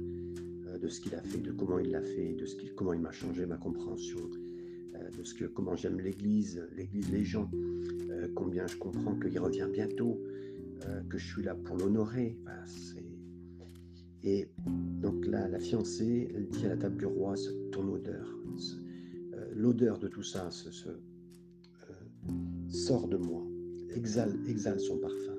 [0.79, 3.11] de ce qu'il a fait, de comment il l'a fait, de ce comment il m'a
[3.11, 4.19] changé ma compréhension,
[5.17, 7.49] de ce que, comment j'aime l'Église, l'Église, les gens,
[8.35, 10.21] combien je comprends qu'il revient bientôt,
[11.09, 12.37] que je suis là pour l'honorer.
[14.27, 14.49] Et
[15.01, 17.35] donc la fiancée, elle dit à la table du roi,
[17.71, 18.27] ton odeur,
[19.55, 20.89] l'odeur de tout ça ce,
[22.67, 23.47] sort de moi,
[23.95, 25.37] exhale, exhale son parfum.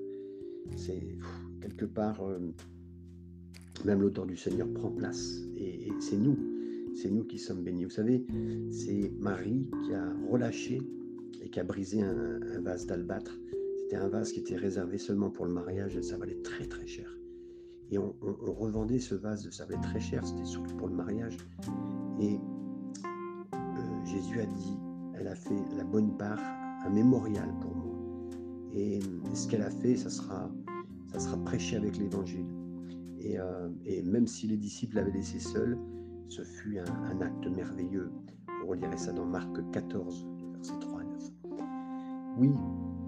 [0.77, 1.03] C'est
[1.61, 2.39] quelque part, euh,
[3.85, 5.43] même l'auteur du Seigneur prend place.
[5.57, 6.39] Et, c'est nous,
[6.95, 7.85] c'est nous qui sommes bénis.
[7.85, 8.25] Vous savez,
[8.71, 10.81] c'est Marie qui a relâché
[11.43, 13.39] et qui a brisé un, vase d'albâtre.
[13.83, 16.87] C'était un vase qui était réservé seulement pour le mariage et ça valait très très
[16.87, 17.19] cher.
[17.91, 18.15] Et on,
[18.59, 21.37] revendait ce vase, ça valait très cher, c'était surtout pour le mariage.
[22.21, 22.39] Et
[23.55, 24.79] euh, Jésus a dit,
[25.15, 26.41] elle a fait la bonne part,
[26.85, 27.95] un mémorial pour moi.
[28.75, 29.01] Et
[29.33, 30.51] ce qu'elle a fait, ça sera
[31.13, 32.47] ça sera prêché avec l'évangile.
[33.25, 35.79] Euh, et, même si les disciples l'avaient laissé seul,
[36.29, 38.11] ce fut un, acte merveilleux.
[38.65, 41.33] On relirait ça dans Marc 14, versets 3 à 9.
[42.39, 42.51] Oui,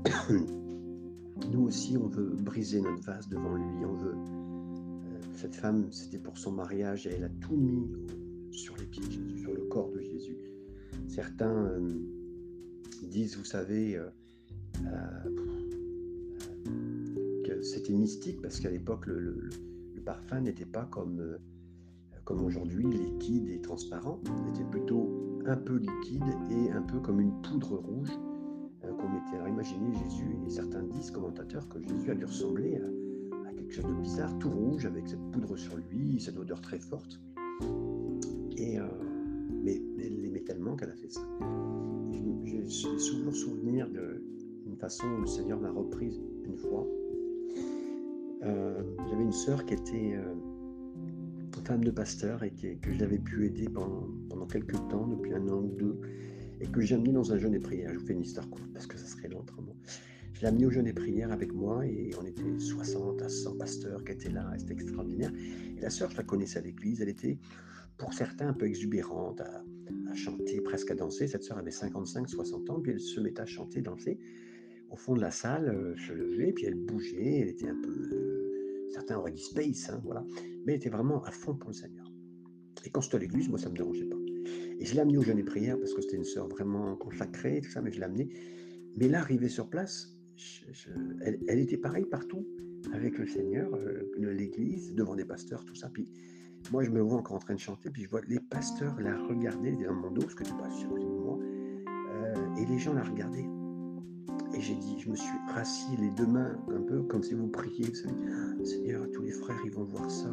[1.52, 3.84] nous aussi, on veut briser notre vase devant lui.
[3.84, 4.16] On veut.
[5.40, 7.90] Euh, cette femme, c'était pour son mariage et elle a tout mis
[8.52, 10.36] sur les pieds de Jésus, sur le corps de Jésus.
[11.08, 11.88] Certains euh,
[13.02, 14.00] disent, vous savez,
[17.62, 19.48] c'était mystique parce qu'à l'époque, le,
[20.04, 21.36] parfum n'était pas comme, euh,
[22.24, 24.18] comme aujourd'hui, liquide et transparent.
[24.24, 28.10] Il était plutôt un peu liquide et un peu comme une poudre rouge
[28.84, 29.36] euh, qu'on mettait.
[29.36, 32.99] Alors imaginez Jésus, et certains disent, commentateurs, que Jésus a dû ressembler à,
[33.70, 37.20] quelque chose de bizarre, tout rouge, avec cette poudre sur lui, cette odeur très forte.
[38.56, 38.84] Et, euh,
[39.62, 41.20] mais, elle l'aimait tellement qu'elle a fait ça.
[42.42, 46.86] J'ai souvent souvenir d'une façon où le Seigneur m'a reprise une fois
[48.42, 50.34] euh, j'avais une sœur qui était euh,
[51.64, 55.58] femme de pasteur et que j'avais pu aider pendant, pendant, quelques temps, depuis un an
[55.58, 56.00] ou deux,
[56.58, 57.92] et que j'ai amené dans un jeûne et prière.
[57.92, 59.76] Je vous fais une histoire courte parce que ça serait long autrement.
[60.40, 63.58] Je l'ai amené au jeûne et prière avec moi et on était 60 à 100
[63.58, 65.30] pasteurs qui étaient là, c'était extraordinaire.
[65.76, 67.38] Et la sœur, je la connaissais à l'église, elle était
[67.98, 69.62] pour certains un peu exubérante, à,
[70.14, 71.28] chanter, presque à danser.
[71.28, 74.18] Cette sœur avait 55-60 ans, puis elle se mettait à chanter, danser
[74.88, 77.90] au fond de la salle, euh, se levait, puis elle bougeait, elle était un peu,
[77.90, 80.24] euh, certains auraient dit space, hein, voilà,
[80.64, 82.10] mais elle était vraiment à fond pour le Seigneur.
[82.86, 84.16] Et quand c'était à l'église, moi, ça ne me dérangeait pas.
[84.78, 87.60] Et je l'ai amenée au jeûne et prière parce que c'était une sœur vraiment consacrée,
[87.60, 88.30] tout ça, mais je l'ai amenée.
[88.96, 90.16] Mais là, arrivée sur place,
[91.22, 92.46] elle, était pareille partout
[92.92, 95.88] avec le Seigneur, euh, l'église, devant des pasteurs, tout ça.
[95.90, 96.10] Puis
[96.72, 99.16] moi, je me vois encore en train de chanter, puis je vois les pasteurs la
[99.26, 101.38] regarder dans mon dos, parce que tu pas sûr de moi.
[102.58, 103.46] et les gens la regardaient
[104.54, 107.48] et j'ai dit, je me suis rassis les deux mains un peu comme si vous
[107.48, 110.28] priez, vous savez, ah, Seigneur, tous les frères, ils vont voir ça.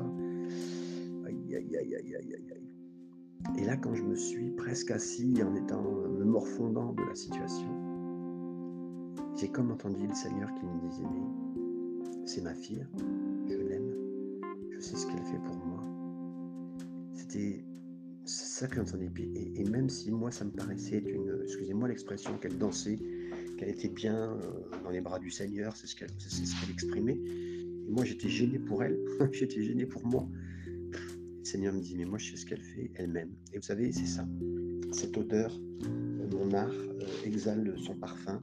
[1.25, 3.57] Aïe, aïe, aïe, aïe, aïe, aïe.
[3.57, 7.86] Et là, quand je me suis presque assis en étant, me morfondant de la situation,
[9.37, 12.85] j'ai comme entendu le Seigneur qui me disait, mais c'est ma fille,
[13.47, 13.93] je l'aime,
[14.71, 15.83] je sais ce qu'elle fait pour moi.
[17.13, 17.63] C'était
[18.25, 19.09] ça que j'entendais.
[19.55, 22.97] Et, même si moi, ça me paraissait une, excusez-moi l'expression, qu'elle dansait,
[23.57, 26.09] qu'elle était bien euh, dans les bras du Seigneur, c'est ce qu'elle
[26.71, 27.19] exprimait.
[27.87, 28.97] Et moi, j'étais gêné pour elle,
[29.31, 30.27] j'étais gêné pour moi.
[30.65, 33.29] Le Seigneur me dit, mais moi, je sais ce qu'elle fait, elle-même.
[33.53, 34.27] Et vous savez, c'est ça.
[34.91, 35.57] Cette odeur,
[36.31, 38.41] mon art euh, exhale son parfum.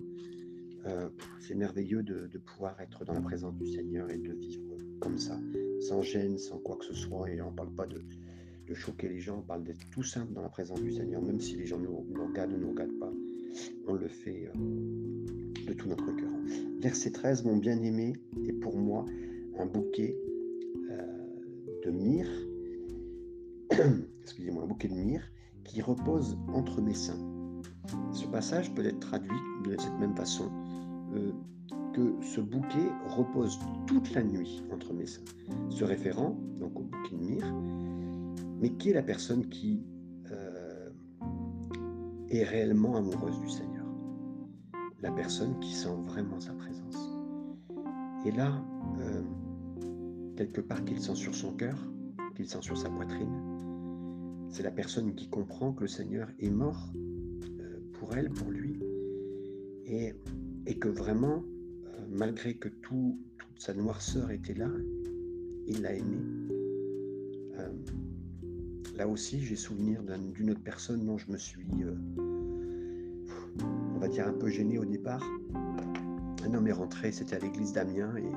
[1.40, 5.38] C'est merveilleux de, pouvoir être dans la présence du Seigneur et de vivre comme ça,
[5.81, 7.31] sans gêne, sans quoi que ce soit.
[7.31, 8.03] Et on ne parle pas de,
[8.75, 11.57] choquer les gens, on parle d'être tout simple dans la présence du Seigneur, même si
[11.57, 13.12] les gens nous, nous regardent ou ne nous regardent pas
[13.87, 14.59] on le fait euh,
[15.66, 16.31] de tout notre cœur.
[16.81, 18.14] Verset 13, mon bien-aimé
[18.47, 19.05] est pour moi
[19.59, 20.16] un bouquet
[20.90, 21.01] euh,
[21.85, 22.29] de myrrhe,
[24.23, 25.31] excusez-moi, un bouquet de myrrhe
[25.64, 27.20] qui repose entre mes seins.
[28.12, 30.51] Ce passage peut être traduit de cette même façon
[31.14, 31.33] euh,
[31.92, 35.22] que ce bouquet repose toute la nuit entre mes seins.
[35.70, 37.53] Se référant donc au bouquet de myrrhe,
[38.61, 39.85] mais qui est la personne qui
[42.37, 43.85] est réellement amoureuse du Seigneur.
[45.03, 47.11] La personne qui sent vraiment sa présence.
[48.24, 48.64] Et là,
[48.98, 49.22] euh,
[50.37, 51.77] quelque part qu'il sent sur son cœur,
[52.35, 56.92] qu'il sent sur sa poitrine, c'est la personne qui comprend que le Seigneur est mort
[56.96, 58.81] euh, pour elle, pour lui,
[59.87, 60.14] et,
[60.66, 61.44] et que vraiment,
[61.87, 64.70] euh, malgré que tout, toute sa noirceur était là,
[65.66, 66.18] il l'a aimé.
[68.96, 71.94] Là aussi, j'ai souvenir d'une autre personne dont je me suis, euh,
[73.92, 75.24] on va dire, un peu gêné au départ.
[76.44, 78.31] Un homme est rentré, c'était à l'église d'Amiens, et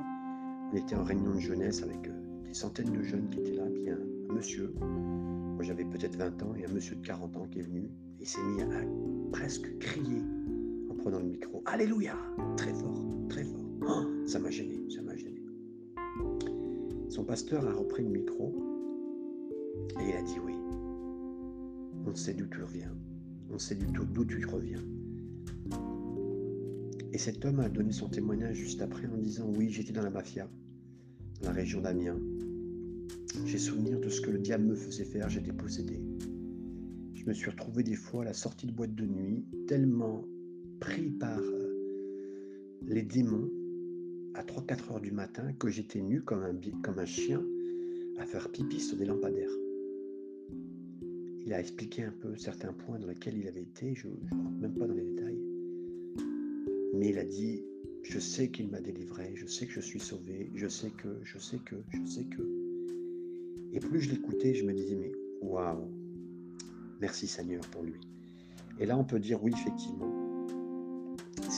[0.72, 3.66] on était en réunion de jeunesse avec euh, des centaines de jeunes qui étaient là,
[3.72, 7.60] puis un, monsieur, moi j'avais peut-être 20 ans, et un monsieur de 40 ans qui
[7.60, 7.88] est venu,
[8.18, 8.66] il s'est mis à
[9.30, 10.22] presque crier
[10.98, 11.62] prenant le micro.
[11.66, 12.14] Alléluia
[12.56, 13.64] Très fort, très fort.
[13.88, 15.42] Oh, ça m'a gêné, ça m'a gêné.
[17.08, 18.54] Son pasteur a repris le micro
[20.00, 20.54] et il a dit oui.
[22.06, 22.94] On sait d'où tu reviens.
[23.50, 24.82] On sait d'où tu reviens.
[27.12, 30.10] Et cet homme a donné son témoignage juste après en disant oui, j'étais dans la
[30.10, 30.48] mafia,
[31.42, 32.18] dans la région d'Amiens.
[33.46, 36.02] J'ai souvenir de ce que le diable me faisait faire, j'étais possédé.
[37.14, 40.24] Je me suis retrouvé des fois à la sortie de boîte de nuit, tellement
[40.80, 43.50] pris par euh, les démons
[44.34, 47.42] à 3-4 heures du matin que j'étais nu comme un, comme un chien
[48.18, 49.50] à faire pipi sur des lampadaires.
[51.44, 54.58] Il a expliqué un peu certains points dans lesquels il avait été, je ne rentre
[54.60, 55.38] même pas dans les détails.
[56.94, 57.62] Mais il a dit,
[58.02, 61.38] je sais qu'il m'a délivré, je sais que je suis sauvé, je sais que, je
[61.38, 62.42] sais que, je sais que.
[63.72, 65.88] Et plus je l'écoutais, je me disais, mais waouh,
[67.00, 68.00] merci Seigneur pour lui.
[68.78, 70.17] Et là, on peut dire, oui, effectivement,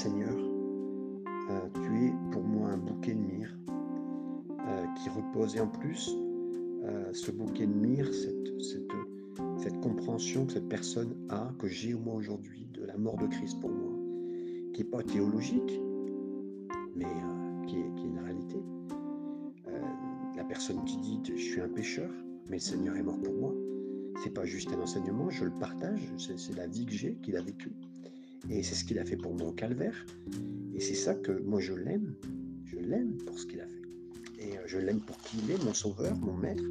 [0.02, 0.34] Seigneur,
[1.50, 3.54] euh, tu es pour moi un bouquet de myrrhe
[4.66, 5.56] euh, qui repose.
[5.56, 6.16] Et en plus,
[6.84, 8.62] euh, ce bouquet de myrrhe, cette,
[9.58, 13.60] cette, compréhension que cette personne a, que j'ai moi aujourd'hui, de la mort de Christ
[13.60, 13.92] pour moi,
[14.72, 15.78] qui n'est pas théologique,
[16.96, 17.04] mais
[17.66, 18.56] qui, est, qui, est, une réalité.
[20.34, 22.10] la personne qui dit je suis un pécheur,
[22.48, 23.54] mais le Seigneur est mort pour moi.
[24.24, 27.42] C'est pas juste un enseignement, je le partage, c'est la vie que j'ai, qu'il a
[27.42, 27.74] vécue.
[28.48, 30.06] Et c'est ce qu'il a fait pour au calvaire.
[30.74, 32.14] Et c'est ça que moi je l'aime.
[32.64, 33.82] Je l'aime pour ce qu'il a fait.
[34.38, 36.64] Et euh, je l'aime pour qui il est, mon sauveur, mon maître,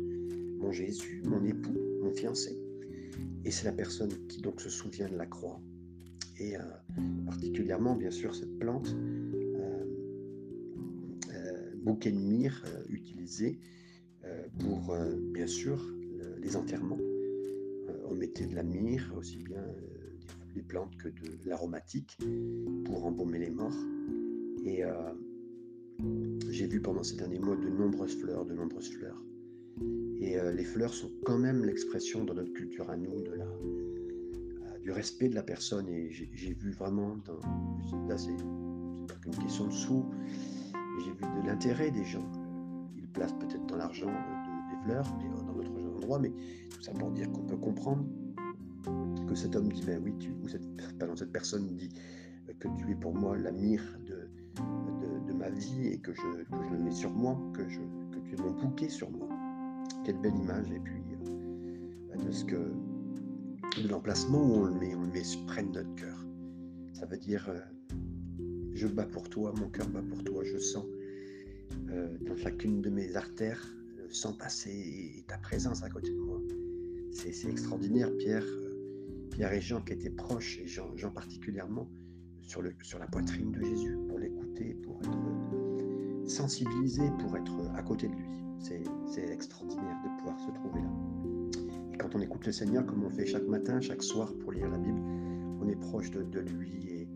[0.57, 2.57] mon Jésus, mon époux, mon fiancé.
[3.45, 5.61] Et c'est la personne qui donc se souvient de la croix.
[6.39, 6.61] Et euh,
[7.25, 9.85] particulièrement, bien sûr, cette plante, euh,
[11.83, 13.59] bouquet de myrrhe utilisé
[14.59, 14.95] pour,
[15.33, 15.83] bien sûr,
[16.39, 16.99] les enterrements.
[18.09, 19.63] on mettait de la myrrhe, aussi bien
[20.53, 22.17] des plantes que de l'aromatique
[22.85, 23.77] pour embaumer les morts.
[24.65, 24.91] Et euh,
[26.49, 29.23] j'ai vu pendant ces derniers mois de nombreuses fleurs, de nombreuses fleurs.
[30.19, 33.45] Et euh, les fleurs sont quand même l'expression dans notre culture à nous de la,
[33.45, 35.87] euh, du respect de la personne.
[35.87, 37.39] Et j'ai vu vraiment, dans,
[38.07, 38.35] là c'est
[39.07, 40.05] pas qu'une question de sous,
[41.03, 42.29] j'ai vu de l'intérêt des gens.
[42.97, 45.05] Ils placent peut-être dans l'argent des fleurs,
[45.45, 46.33] dans d'autres endroits, mais
[46.69, 48.05] tout ça pour dire qu'on peut comprendre
[49.29, 50.63] que cet homme dit, ben oui, tu, ou cette,
[51.15, 51.89] cette personne dit
[52.59, 54.27] que tu es pour moi la mire de,
[55.27, 58.19] de, ma vie et que je, que je, le mets sur moi, que, je, que
[58.25, 59.29] tu es mon bouquet sur moi.
[60.03, 60.69] Quelle belle image.
[60.71, 62.73] Et puis, euh, de ce que,
[63.81, 66.25] de l'emplacement où on le met, on le met près de notre cœur.
[66.93, 67.59] Ça veut dire, euh,
[68.73, 70.85] je bats pour toi, mon cœur bat pour toi, je sens
[71.89, 73.63] euh, dans chacune de mes artères
[73.97, 76.41] le sang passer et, ta présence à côté de moi.
[77.11, 78.45] C'est extraordinaire, Pierre.
[79.39, 81.87] Pierre et Jean qui étaient proches, et Jean, particulièrement,
[82.41, 87.81] sur, le, sur la poitrine de Jésus, pour l'écouter, pour être sensibilisé, pour être à
[87.81, 88.27] côté de lui.
[88.59, 90.89] C'est extraordinaire de pouvoir se trouver là.
[91.93, 94.67] Et quand on écoute le Seigneur, comme on fait chaque matin, chaque soir pour lire
[94.67, 94.99] la Bible,
[95.61, 97.07] on est proche de, lui et,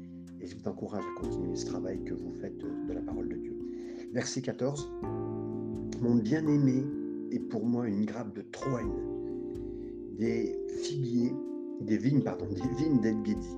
[0.47, 3.57] je vous encourage à continuer ce travail que vous faites de, la parole de Dieu.
[4.13, 4.89] Verset 14.
[6.01, 6.85] Mon bien-aimé
[7.31, 8.93] est pour moi une grappe de Troène,
[10.17, 11.33] des figuiers,
[11.83, 13.57] des vignes, pardon, des vignes d'Engedi.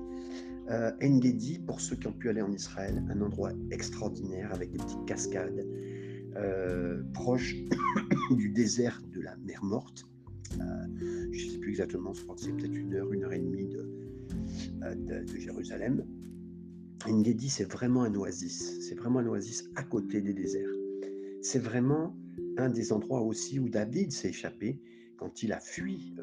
[0.70, 4.78] Euh, Engedi, pour ceux qui ont pu aller en Israël, un endroit extraordinaire avec des
[4.78, 5.64] petites cascades,
[6.36, 7.54] euh, proche
[8.32, 10.04] du désert de la mer Morte.
[10.54, 10.64] Euh,
[11.30, 13.38] je ne sais plus exactement, je crois que c'est peut-être une heure, une heure et
[13.38, 16.04] demie de, de, Jérusalem.
[17.06, 18.80] Engedi, c'est vraiment un oasis.
[18.80, 20.68] C'est vraiment un oasis à côté des déserts.
[21.42, 22.16] C'est vraiment
[22.56, 24.80] un des endroits aussi où David s'est échappé
[25.16, 26.14] quand il a fui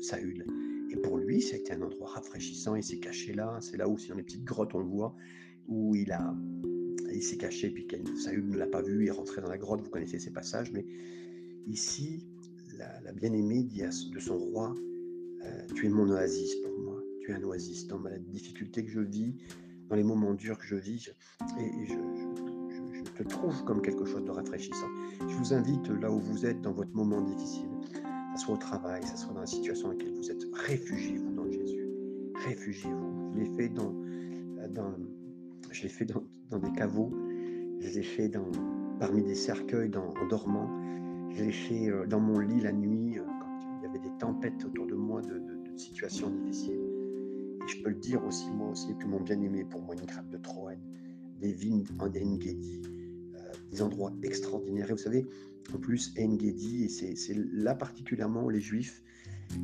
[0.00, 0.44] Saül.
[0.90, 2.76] Et pour lui, c'était un endroit rafraîchissant.
[2.76, 3.58] Il s'est caché là.
[3.60, 5.14] C'est là où, dans les petites grottes, on le voit,
[5.66, 6.34] où il a,
[7.12, 7.70] il s'est caché.
[7.70, 7.86] Puis
[8.18, 9.04] Saül ne l'a pas vu.
[9.04, 9.82] Il est rentré dans la grotte.
[9.82, 10.72] Vous connaissez ces passages.
[10.72, 10.84] Mais
[11.66, 12.26] ici,
[12.76, 14.74] la, bien-aimée dit de son roi
[15.44, 17.02] euh, Tu es mon oasis pour moi.
[17.20, 19.34] Tu es un oasis dans la difficulté que je vis,
[19.88, 21.10] dans les moments durs que je vis.
[21.58, 21.86] Et,
[23.16, 24.88] je te trouve comme quelque chose de rafraîchissant.
[25.20, 27.70] Je vous invite là où vous êtes dans votre moment difficile
[28.36, 31.88] soit au travail, ça soit dans la situation dans laquelle vous êtes, réfugiez-vous dans Jésus.
[32.44, 33.32] Réfugiez-vous.
[33.34, 33.94] Je l'ai fait dans,
[34.58, 37.12] euh, dans, des caveaux,
[37.80, 38.30] je l'ai fait
[38.98, 40.68] parmi des cercueils dans, en dormant,
[41.30, 44.16] je l'ai fait euh, dans mon lit la nuit euh, quand il y avait des
[44.18, 45.42] tempêtes autour de moi de,
[45.76, 46.80] situations difficiles.
[46.80, 50.30] Et je peux le dire aussi, moi aussi, que mon bien-aimé, pour moi, une grappe
[50.30, 50.80] de Troène,
[51.38, 52.80] des vignes en Engedi,
[53.70, 54.88] des endroits extraordinaires.
[54.88, 55.26] Et vous savez,
[55.74, 59.02] en plus, Engedi, et c'est là particulièrement où les Juifs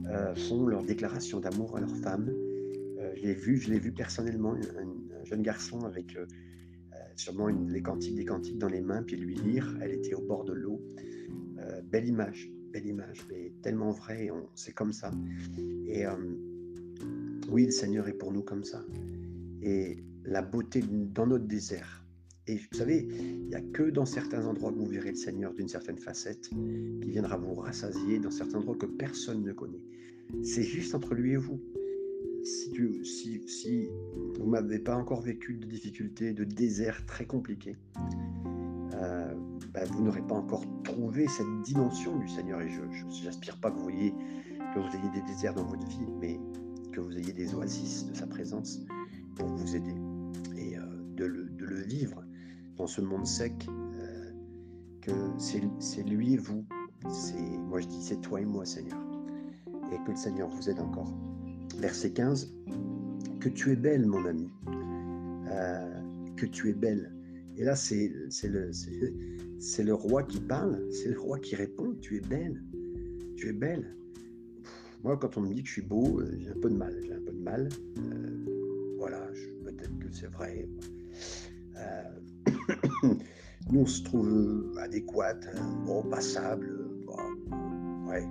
[0.06, 2.30] euh, font leur déclaration d'amour à leur femme.
[2.30, 6.26] Euh, je l'ai vu, je l'ai vu personnellement, un, jeune garçon avec euh,
[7.16, 9.76] sûrement une, les cantiques des cantiques dans les mains, puis lui lire.
[9.80, 10.80] Elle était au bord de l'eau.
[11.90, 14.30] belle image, belle image, mais tellement vrai.
[14.54, 15.12] C'est comme ça.
[15.86, 16.04] Et
[17.48, 18.84] oui, le Seigneur est pour nous comme ça.
[19.60, 22.01] Et la beauté dans notre désert,
[22.46, 25.54] et vous savez, il n'y a que dans certains endroits que vous verrez le Seigneur
[25.54, 29.82] d'une certaine facette, qui viendra vous rassasier dans certains endroits que personne ne connaît.
[30.42, 31.60] C'est juste entre lui et vous.
[32.42, 32.72] Si,
[33.46, 33.88] si,
[34.40, 37.76] vous n'avez pas encore vécu de difficultés, de déserts très compliqués,
[38.94, 39.34] euh,
[39.72, 42.60] ben, vous n'aurez pas encore trouvé cette dimension du Seigneur.
[42.60, 44.12] Et je n'aspire pas que vous voyez
[44.74, 46.40] que vous ayez des déserts dans votre vie, mais
[46.92, 48.80] que vous ayez des oasis de sa présence
[49.36, 49.94] pour vous aider
[50.56, 50.82] et euh,
[51.16, 52.21] de, le, de, le, vivre
[52.76, 54.30] dans ce monde sec, euh,
[55.00, 56.64] que c'est lui et vous.
[57.68, 58.98] Moi je dis c'est toi et moi Seigneur.
[59.92, 61.12] Et que le Seigneur vous aide encore.
[61.78, 62.54] Verset 15.
[63.40, 64.48] Que tu es belle mon ami.
[65.48, 66.00] Euh,
[66.36, 67.12] que tu es belle.
[67.56, 68.12] Et là c'est
[68.44, 71.94] le, le roi qui parle, c'est le roi qui répond.
[72.00, 72.62] Tu es belle.
[73.36, 73.96] Tu es belle.
[75.02, 76.96] Moi, quand on me dit que je suis beau, euh, j'ai un peu de mal.
[77.04, 77.68] J'ai un peu de mal.
[78.98, 79.28] voilà,
[79.64, 80.68] peut-être que c'est vrai.
[83.02, 83.18] Nous,
[83.80, 85.46] on se trouve adéquate,
[85.86, 86.88] bon, passable,
[88.08, 88.26] ouais.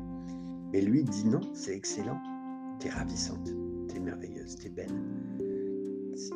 [0.73, 2.19] Mais lui dit non, c'est excellent.
[2.79, 3.51] T'es ravissante,
[3.87, 4.91] t'es merveilleuse, t'es belle.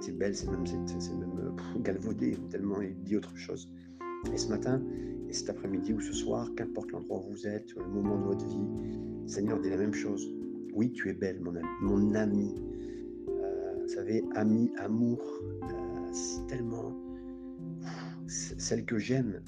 [0.01, 3.69] T'es belle, c'est même, c'est même galvaudé, tellement il dit autre chose.
[4.33, 4.81] Et ce matin,
[5.29, 8.47] et cet après-midi ou ce soir, qu'importe l'endroit où vous êtes, le moment de votre
[8.47, 8.67] vie,
[9.23, 10.31] le Seigneur dit la même chose.
[10.73, 11.67] Oui, tu es belle, mon ami.
[11.81, 12.55] Mon ami.
[13.29, 15.19] Euh, vous savez, ami, amour,
[15.63, 16.93] euh, c'est tellement
[18.27, 19.41] celle que j'aime.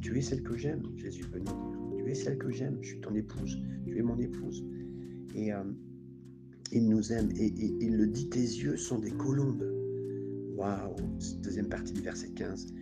[0.00, 2.04] Tu es celle que j'aime, Jésus peut nous dire.
[2.04, 4.64] Tu es celle que j'aime, je suis ton épouse, tu es mon épouse.
[5.34, 5.64] Et euh,
[6.72, 7.30] il nous aime.
[7.36, 9.64] Et, il le dit, tes yeux sont des colombes.
[10.56, 10.94] Waouh,
[11.42, 12.74] deuxième partie du verset 15.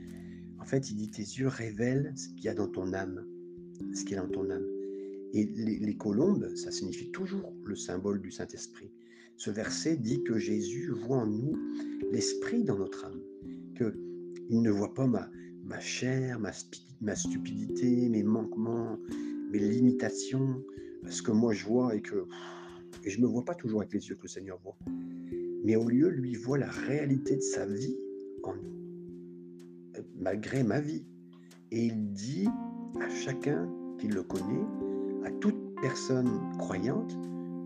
[0.59, 3.25] En fait, il dit, tes yeux révèlent ce qu'il y a dans ton âme,
[3.95, 4.67] ce qu'il y a dans ton âme.
[5.33, 8.91] Et les, les colombes, ça signifie toujours le symbole du Saint-Esprit.
[9.39, 11.57] Ce verset dit que Jésus voit en nous
[12.13, 13.21] l'Esprit dans notre âme,
[13.75, 13.95] que
[14.53, 16.51] il ne voit pas ma, chair, ma,
[17.01, 18.99] ma stupidité, mes manquements,
[19.51, 20.63] mes limitations,
[21.09, 22.27] ce que moi je vois et que
[23.05, 24.77] et je ne me vois pas toujours avec les yeux que le Seigneur voit.
[25.65, 27.97] Mais au lieu, lui voit la réalité de sa vie
[28.43, 31.07] en nous, malgré ma vie.
[31.71, 32.47] Et il dit
[33.01, 34.67] à chacun qui le connaît,
[35.25, 36.29] à toute personne
[36.59, 37.17] croyante,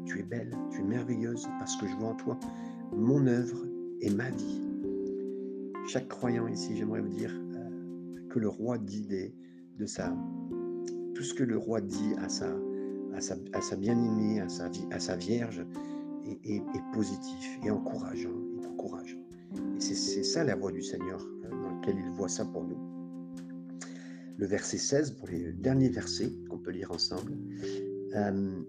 [0.06, 2.38] tu es belle, tu es merveilleuse parce que je vois en toi
[2.92, 3.66] mon œuvre
[4.00, 4.65] et ma vie.
[5.88, 7.32] Chaque croyant ici, j'aimerais vous dire,
[8.38, 9.06] le roi dit
[9.78, 10.14] de sa,
[11.14, 12.54] tout ce que le roi dit à sa,
[13.14, 15.64] à sa, à sa bien-aimée, à sa, à sa vierge,
[16.44, 16.62] est,
[16.92, 18.34] positif et encourageant.
[18.68, 19.18] Encourageant.
[19.76, 22.78] Et c'est ça la voix du Seigneur euh, dans lequel il voit ça pour nous.
[24.36, 27.32] Le verset 16, pour les derniers versets qu'on peut lire ensemble.
[28.14, 28.62] Euh,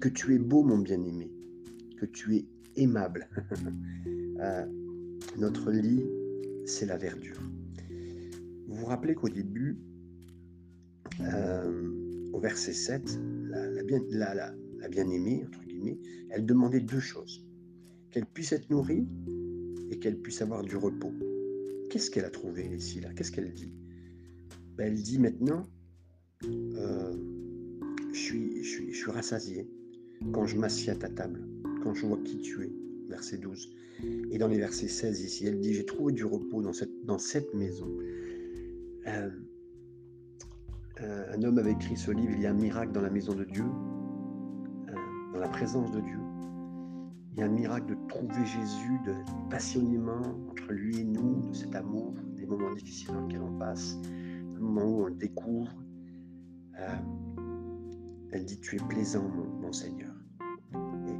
[0.00, 1.30] que tu es beau, mon bien-aimé,
[1.98, 2.46] que tu es
[2.76, 3.28] aimable.
[4.40, 4.66] Euh,
[5.36, 6.04] notre lit,
[6.66, 7.40] c'est la verdure.
[8.68, 9.78] Vous vous rappelez qu'au début,
[11.20, 13.18] euh, au verset 7,
[13.50, 14.54] la, bien, la,
[14.88, 15.98] bien-aimée, entre guillemets,
[16.30, 17.44] elle demandait deux choses.
[18.10, 19.06] Qu'elle puisse être nourrie
[19.90, 21.12] et qu'elle puisse avoir du repos.
[21.90, 23.74] Qu'est-ce qu'elle a trouvé ici, là Qu'est-ce qu'elle dit?
[24.76, 25.64] Ben, Elle dit maintenant,
[26.44, 27.14] euh,
[28.12, 29.68] je, suis, je, je suis rassasiée
[30.32, 31.46] quand je m'assieds à ta table,
[31.82, 32.72] quand je vois qui tu es.
[33.12, 33.70] Verset 12.
[34.30, 37.18] Et dans les versets 16 ici, elle dit, j'ai trouvé du repos dans cette, dans
[37.18, 37.88] cette maison.
[39.06, 39.30] Euh,
[41.02, 43.34] euh, un homme avait écrit ce livre, Il y a un miracle dans la maison
[43.34, 43.64] de Dieu,
[44.88, 44.94] euh,
[45.34, 46.18] dans la présence de Dieu.
[47.32, 49.14] Il y a un miracle de trouver Jésus, de
[49.50, 53.98] passionnément entre lui et nous, de cet amour, des moments difficiles dans lesquels on passe,
[54.00, 55.74] des moments où on le découvre.
[58.32, 59.28] elle dit, tu es plaisant,
[59.60, 60.14] mon, Seigneur.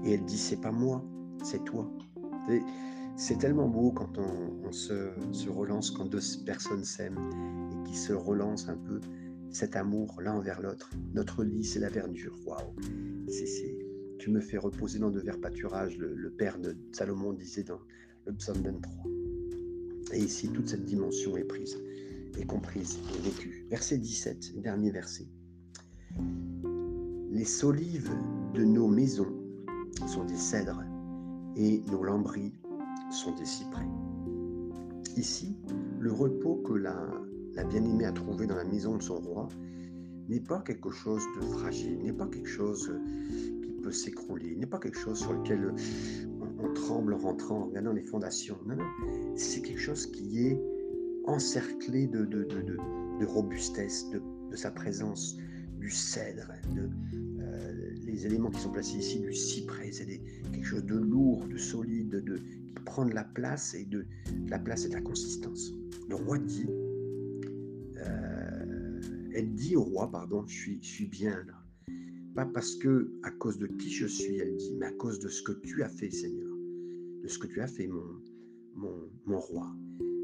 [0.05, 1.05] Et, elle dit, c'est pas moi,
[1.43, 1.91] c'est toi.
[3.17, 7.31] C'est tellement beau quand on, se, relance, quand deux personnes s'aiment
[7.93, 9.01] se relance un peu
[9.51, 10.91] cet amour l'un envers l'autre.
[11.15, 12.35] Notre lit, c'est la verdure.
[12.47, 12.75] Waouh!
[14.19, 17.81] Tu me fais reposer dans de verts pâturages, le, père de Salomon disait dans
[18.25, 19.05] le psaume 23.
[20.15, 21.77] Et ici, toute cette dimension est prise,
[22.39, 23.67] est comprise, est vécue.
[23.69, 25.27] Verset 17, dernier verset.
[27.31, 28.11] Les solives
[28.55, 29.33] de nos maisons
[30.07, 30.83] sont des cèdres
[31.57, 32.53] et nos lambris
[33.11, 33.87] sont des cyprès.
[35.17, 35.57] Ici,
[36.01, 36.97] le repos que la,
[37.69, 39.49] bien-aimée a trouvé dans la maison de son roi
[40.29, 42.93] n'est pas quelque chose de fragile, n'est pas quelque chose
[43.63, 44.57] qui peut s'écrouler.
[44.57, 45.75] N'est pas quelque chose sur lequel
[46.41, 48.57] on, tremble en rentrant, en regardant les fondations.
[48.65, 49.37] Non, non.
[49.37, 50.61] C'est quelque chose qui est
[51.27, 54.23] encerclé de, de, robustesse, de,
[54.57, 55.37] sa présence,
[55.79, 56.89] du cèdre, de,
[58.13, 59.91] les éléments qui sont placés ici, du cyprès.
[59.91, 64.07] C'est quelque chose de lourd, de solide, de, qui prend de la place et de,
[64.49, 65.73] la place et de la consistance.
[66.09, 66.67] Le roi dit,
[67.97, 69.01] euh,
[69.35, 71.59] elle dit au roi, pardon, je suis, je suis bien là.
[72.35, 75.29] Pas parce que, à cause de qui je suis, elle dit, mais à cause de
[75.29, 76.51] ce que tu as fait, Seigneur.
[77.23, 78.05] De ce que tu as fait, mon,
[78.75, 79.75] mon, mon roi.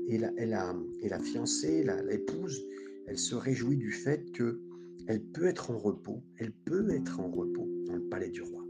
[0.08, 2.62] Et la, et la, et la fiancée, l'épouse,
[3.06, 4.60] elle se réjouit du fait que
[5.06, 8.64] elle peut être en repos, elle peut être en repos dans le palais du roi.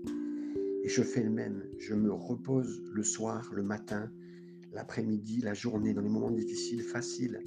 [0.84, 4.10] Et je fais le même, je me repose le soir, le matin,
[4.72, 7.40] l'après-midi, la journée, dans les moments difficiles, faciles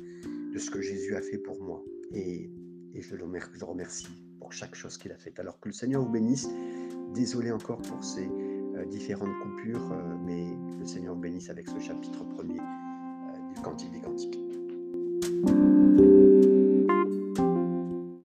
[0.54, 1.84] de ce que Jésus a fait pour moi.
[2.14, 2.52] Et,
[2.94, 4.08] et je, le, je le remercie
[4.40, 5.40] pour chaque chose qu'il a faite.
[5.40, 6.48] Alors que le Seigneur vous bénisse.
[7.14, 10.46] Désolé encore pour ces euh, différentes coupures, euh, mais
[10.80, 14.40] le Seigneur vous bénisse avec ce chapitre premier euh, du Cantique des Cantiques.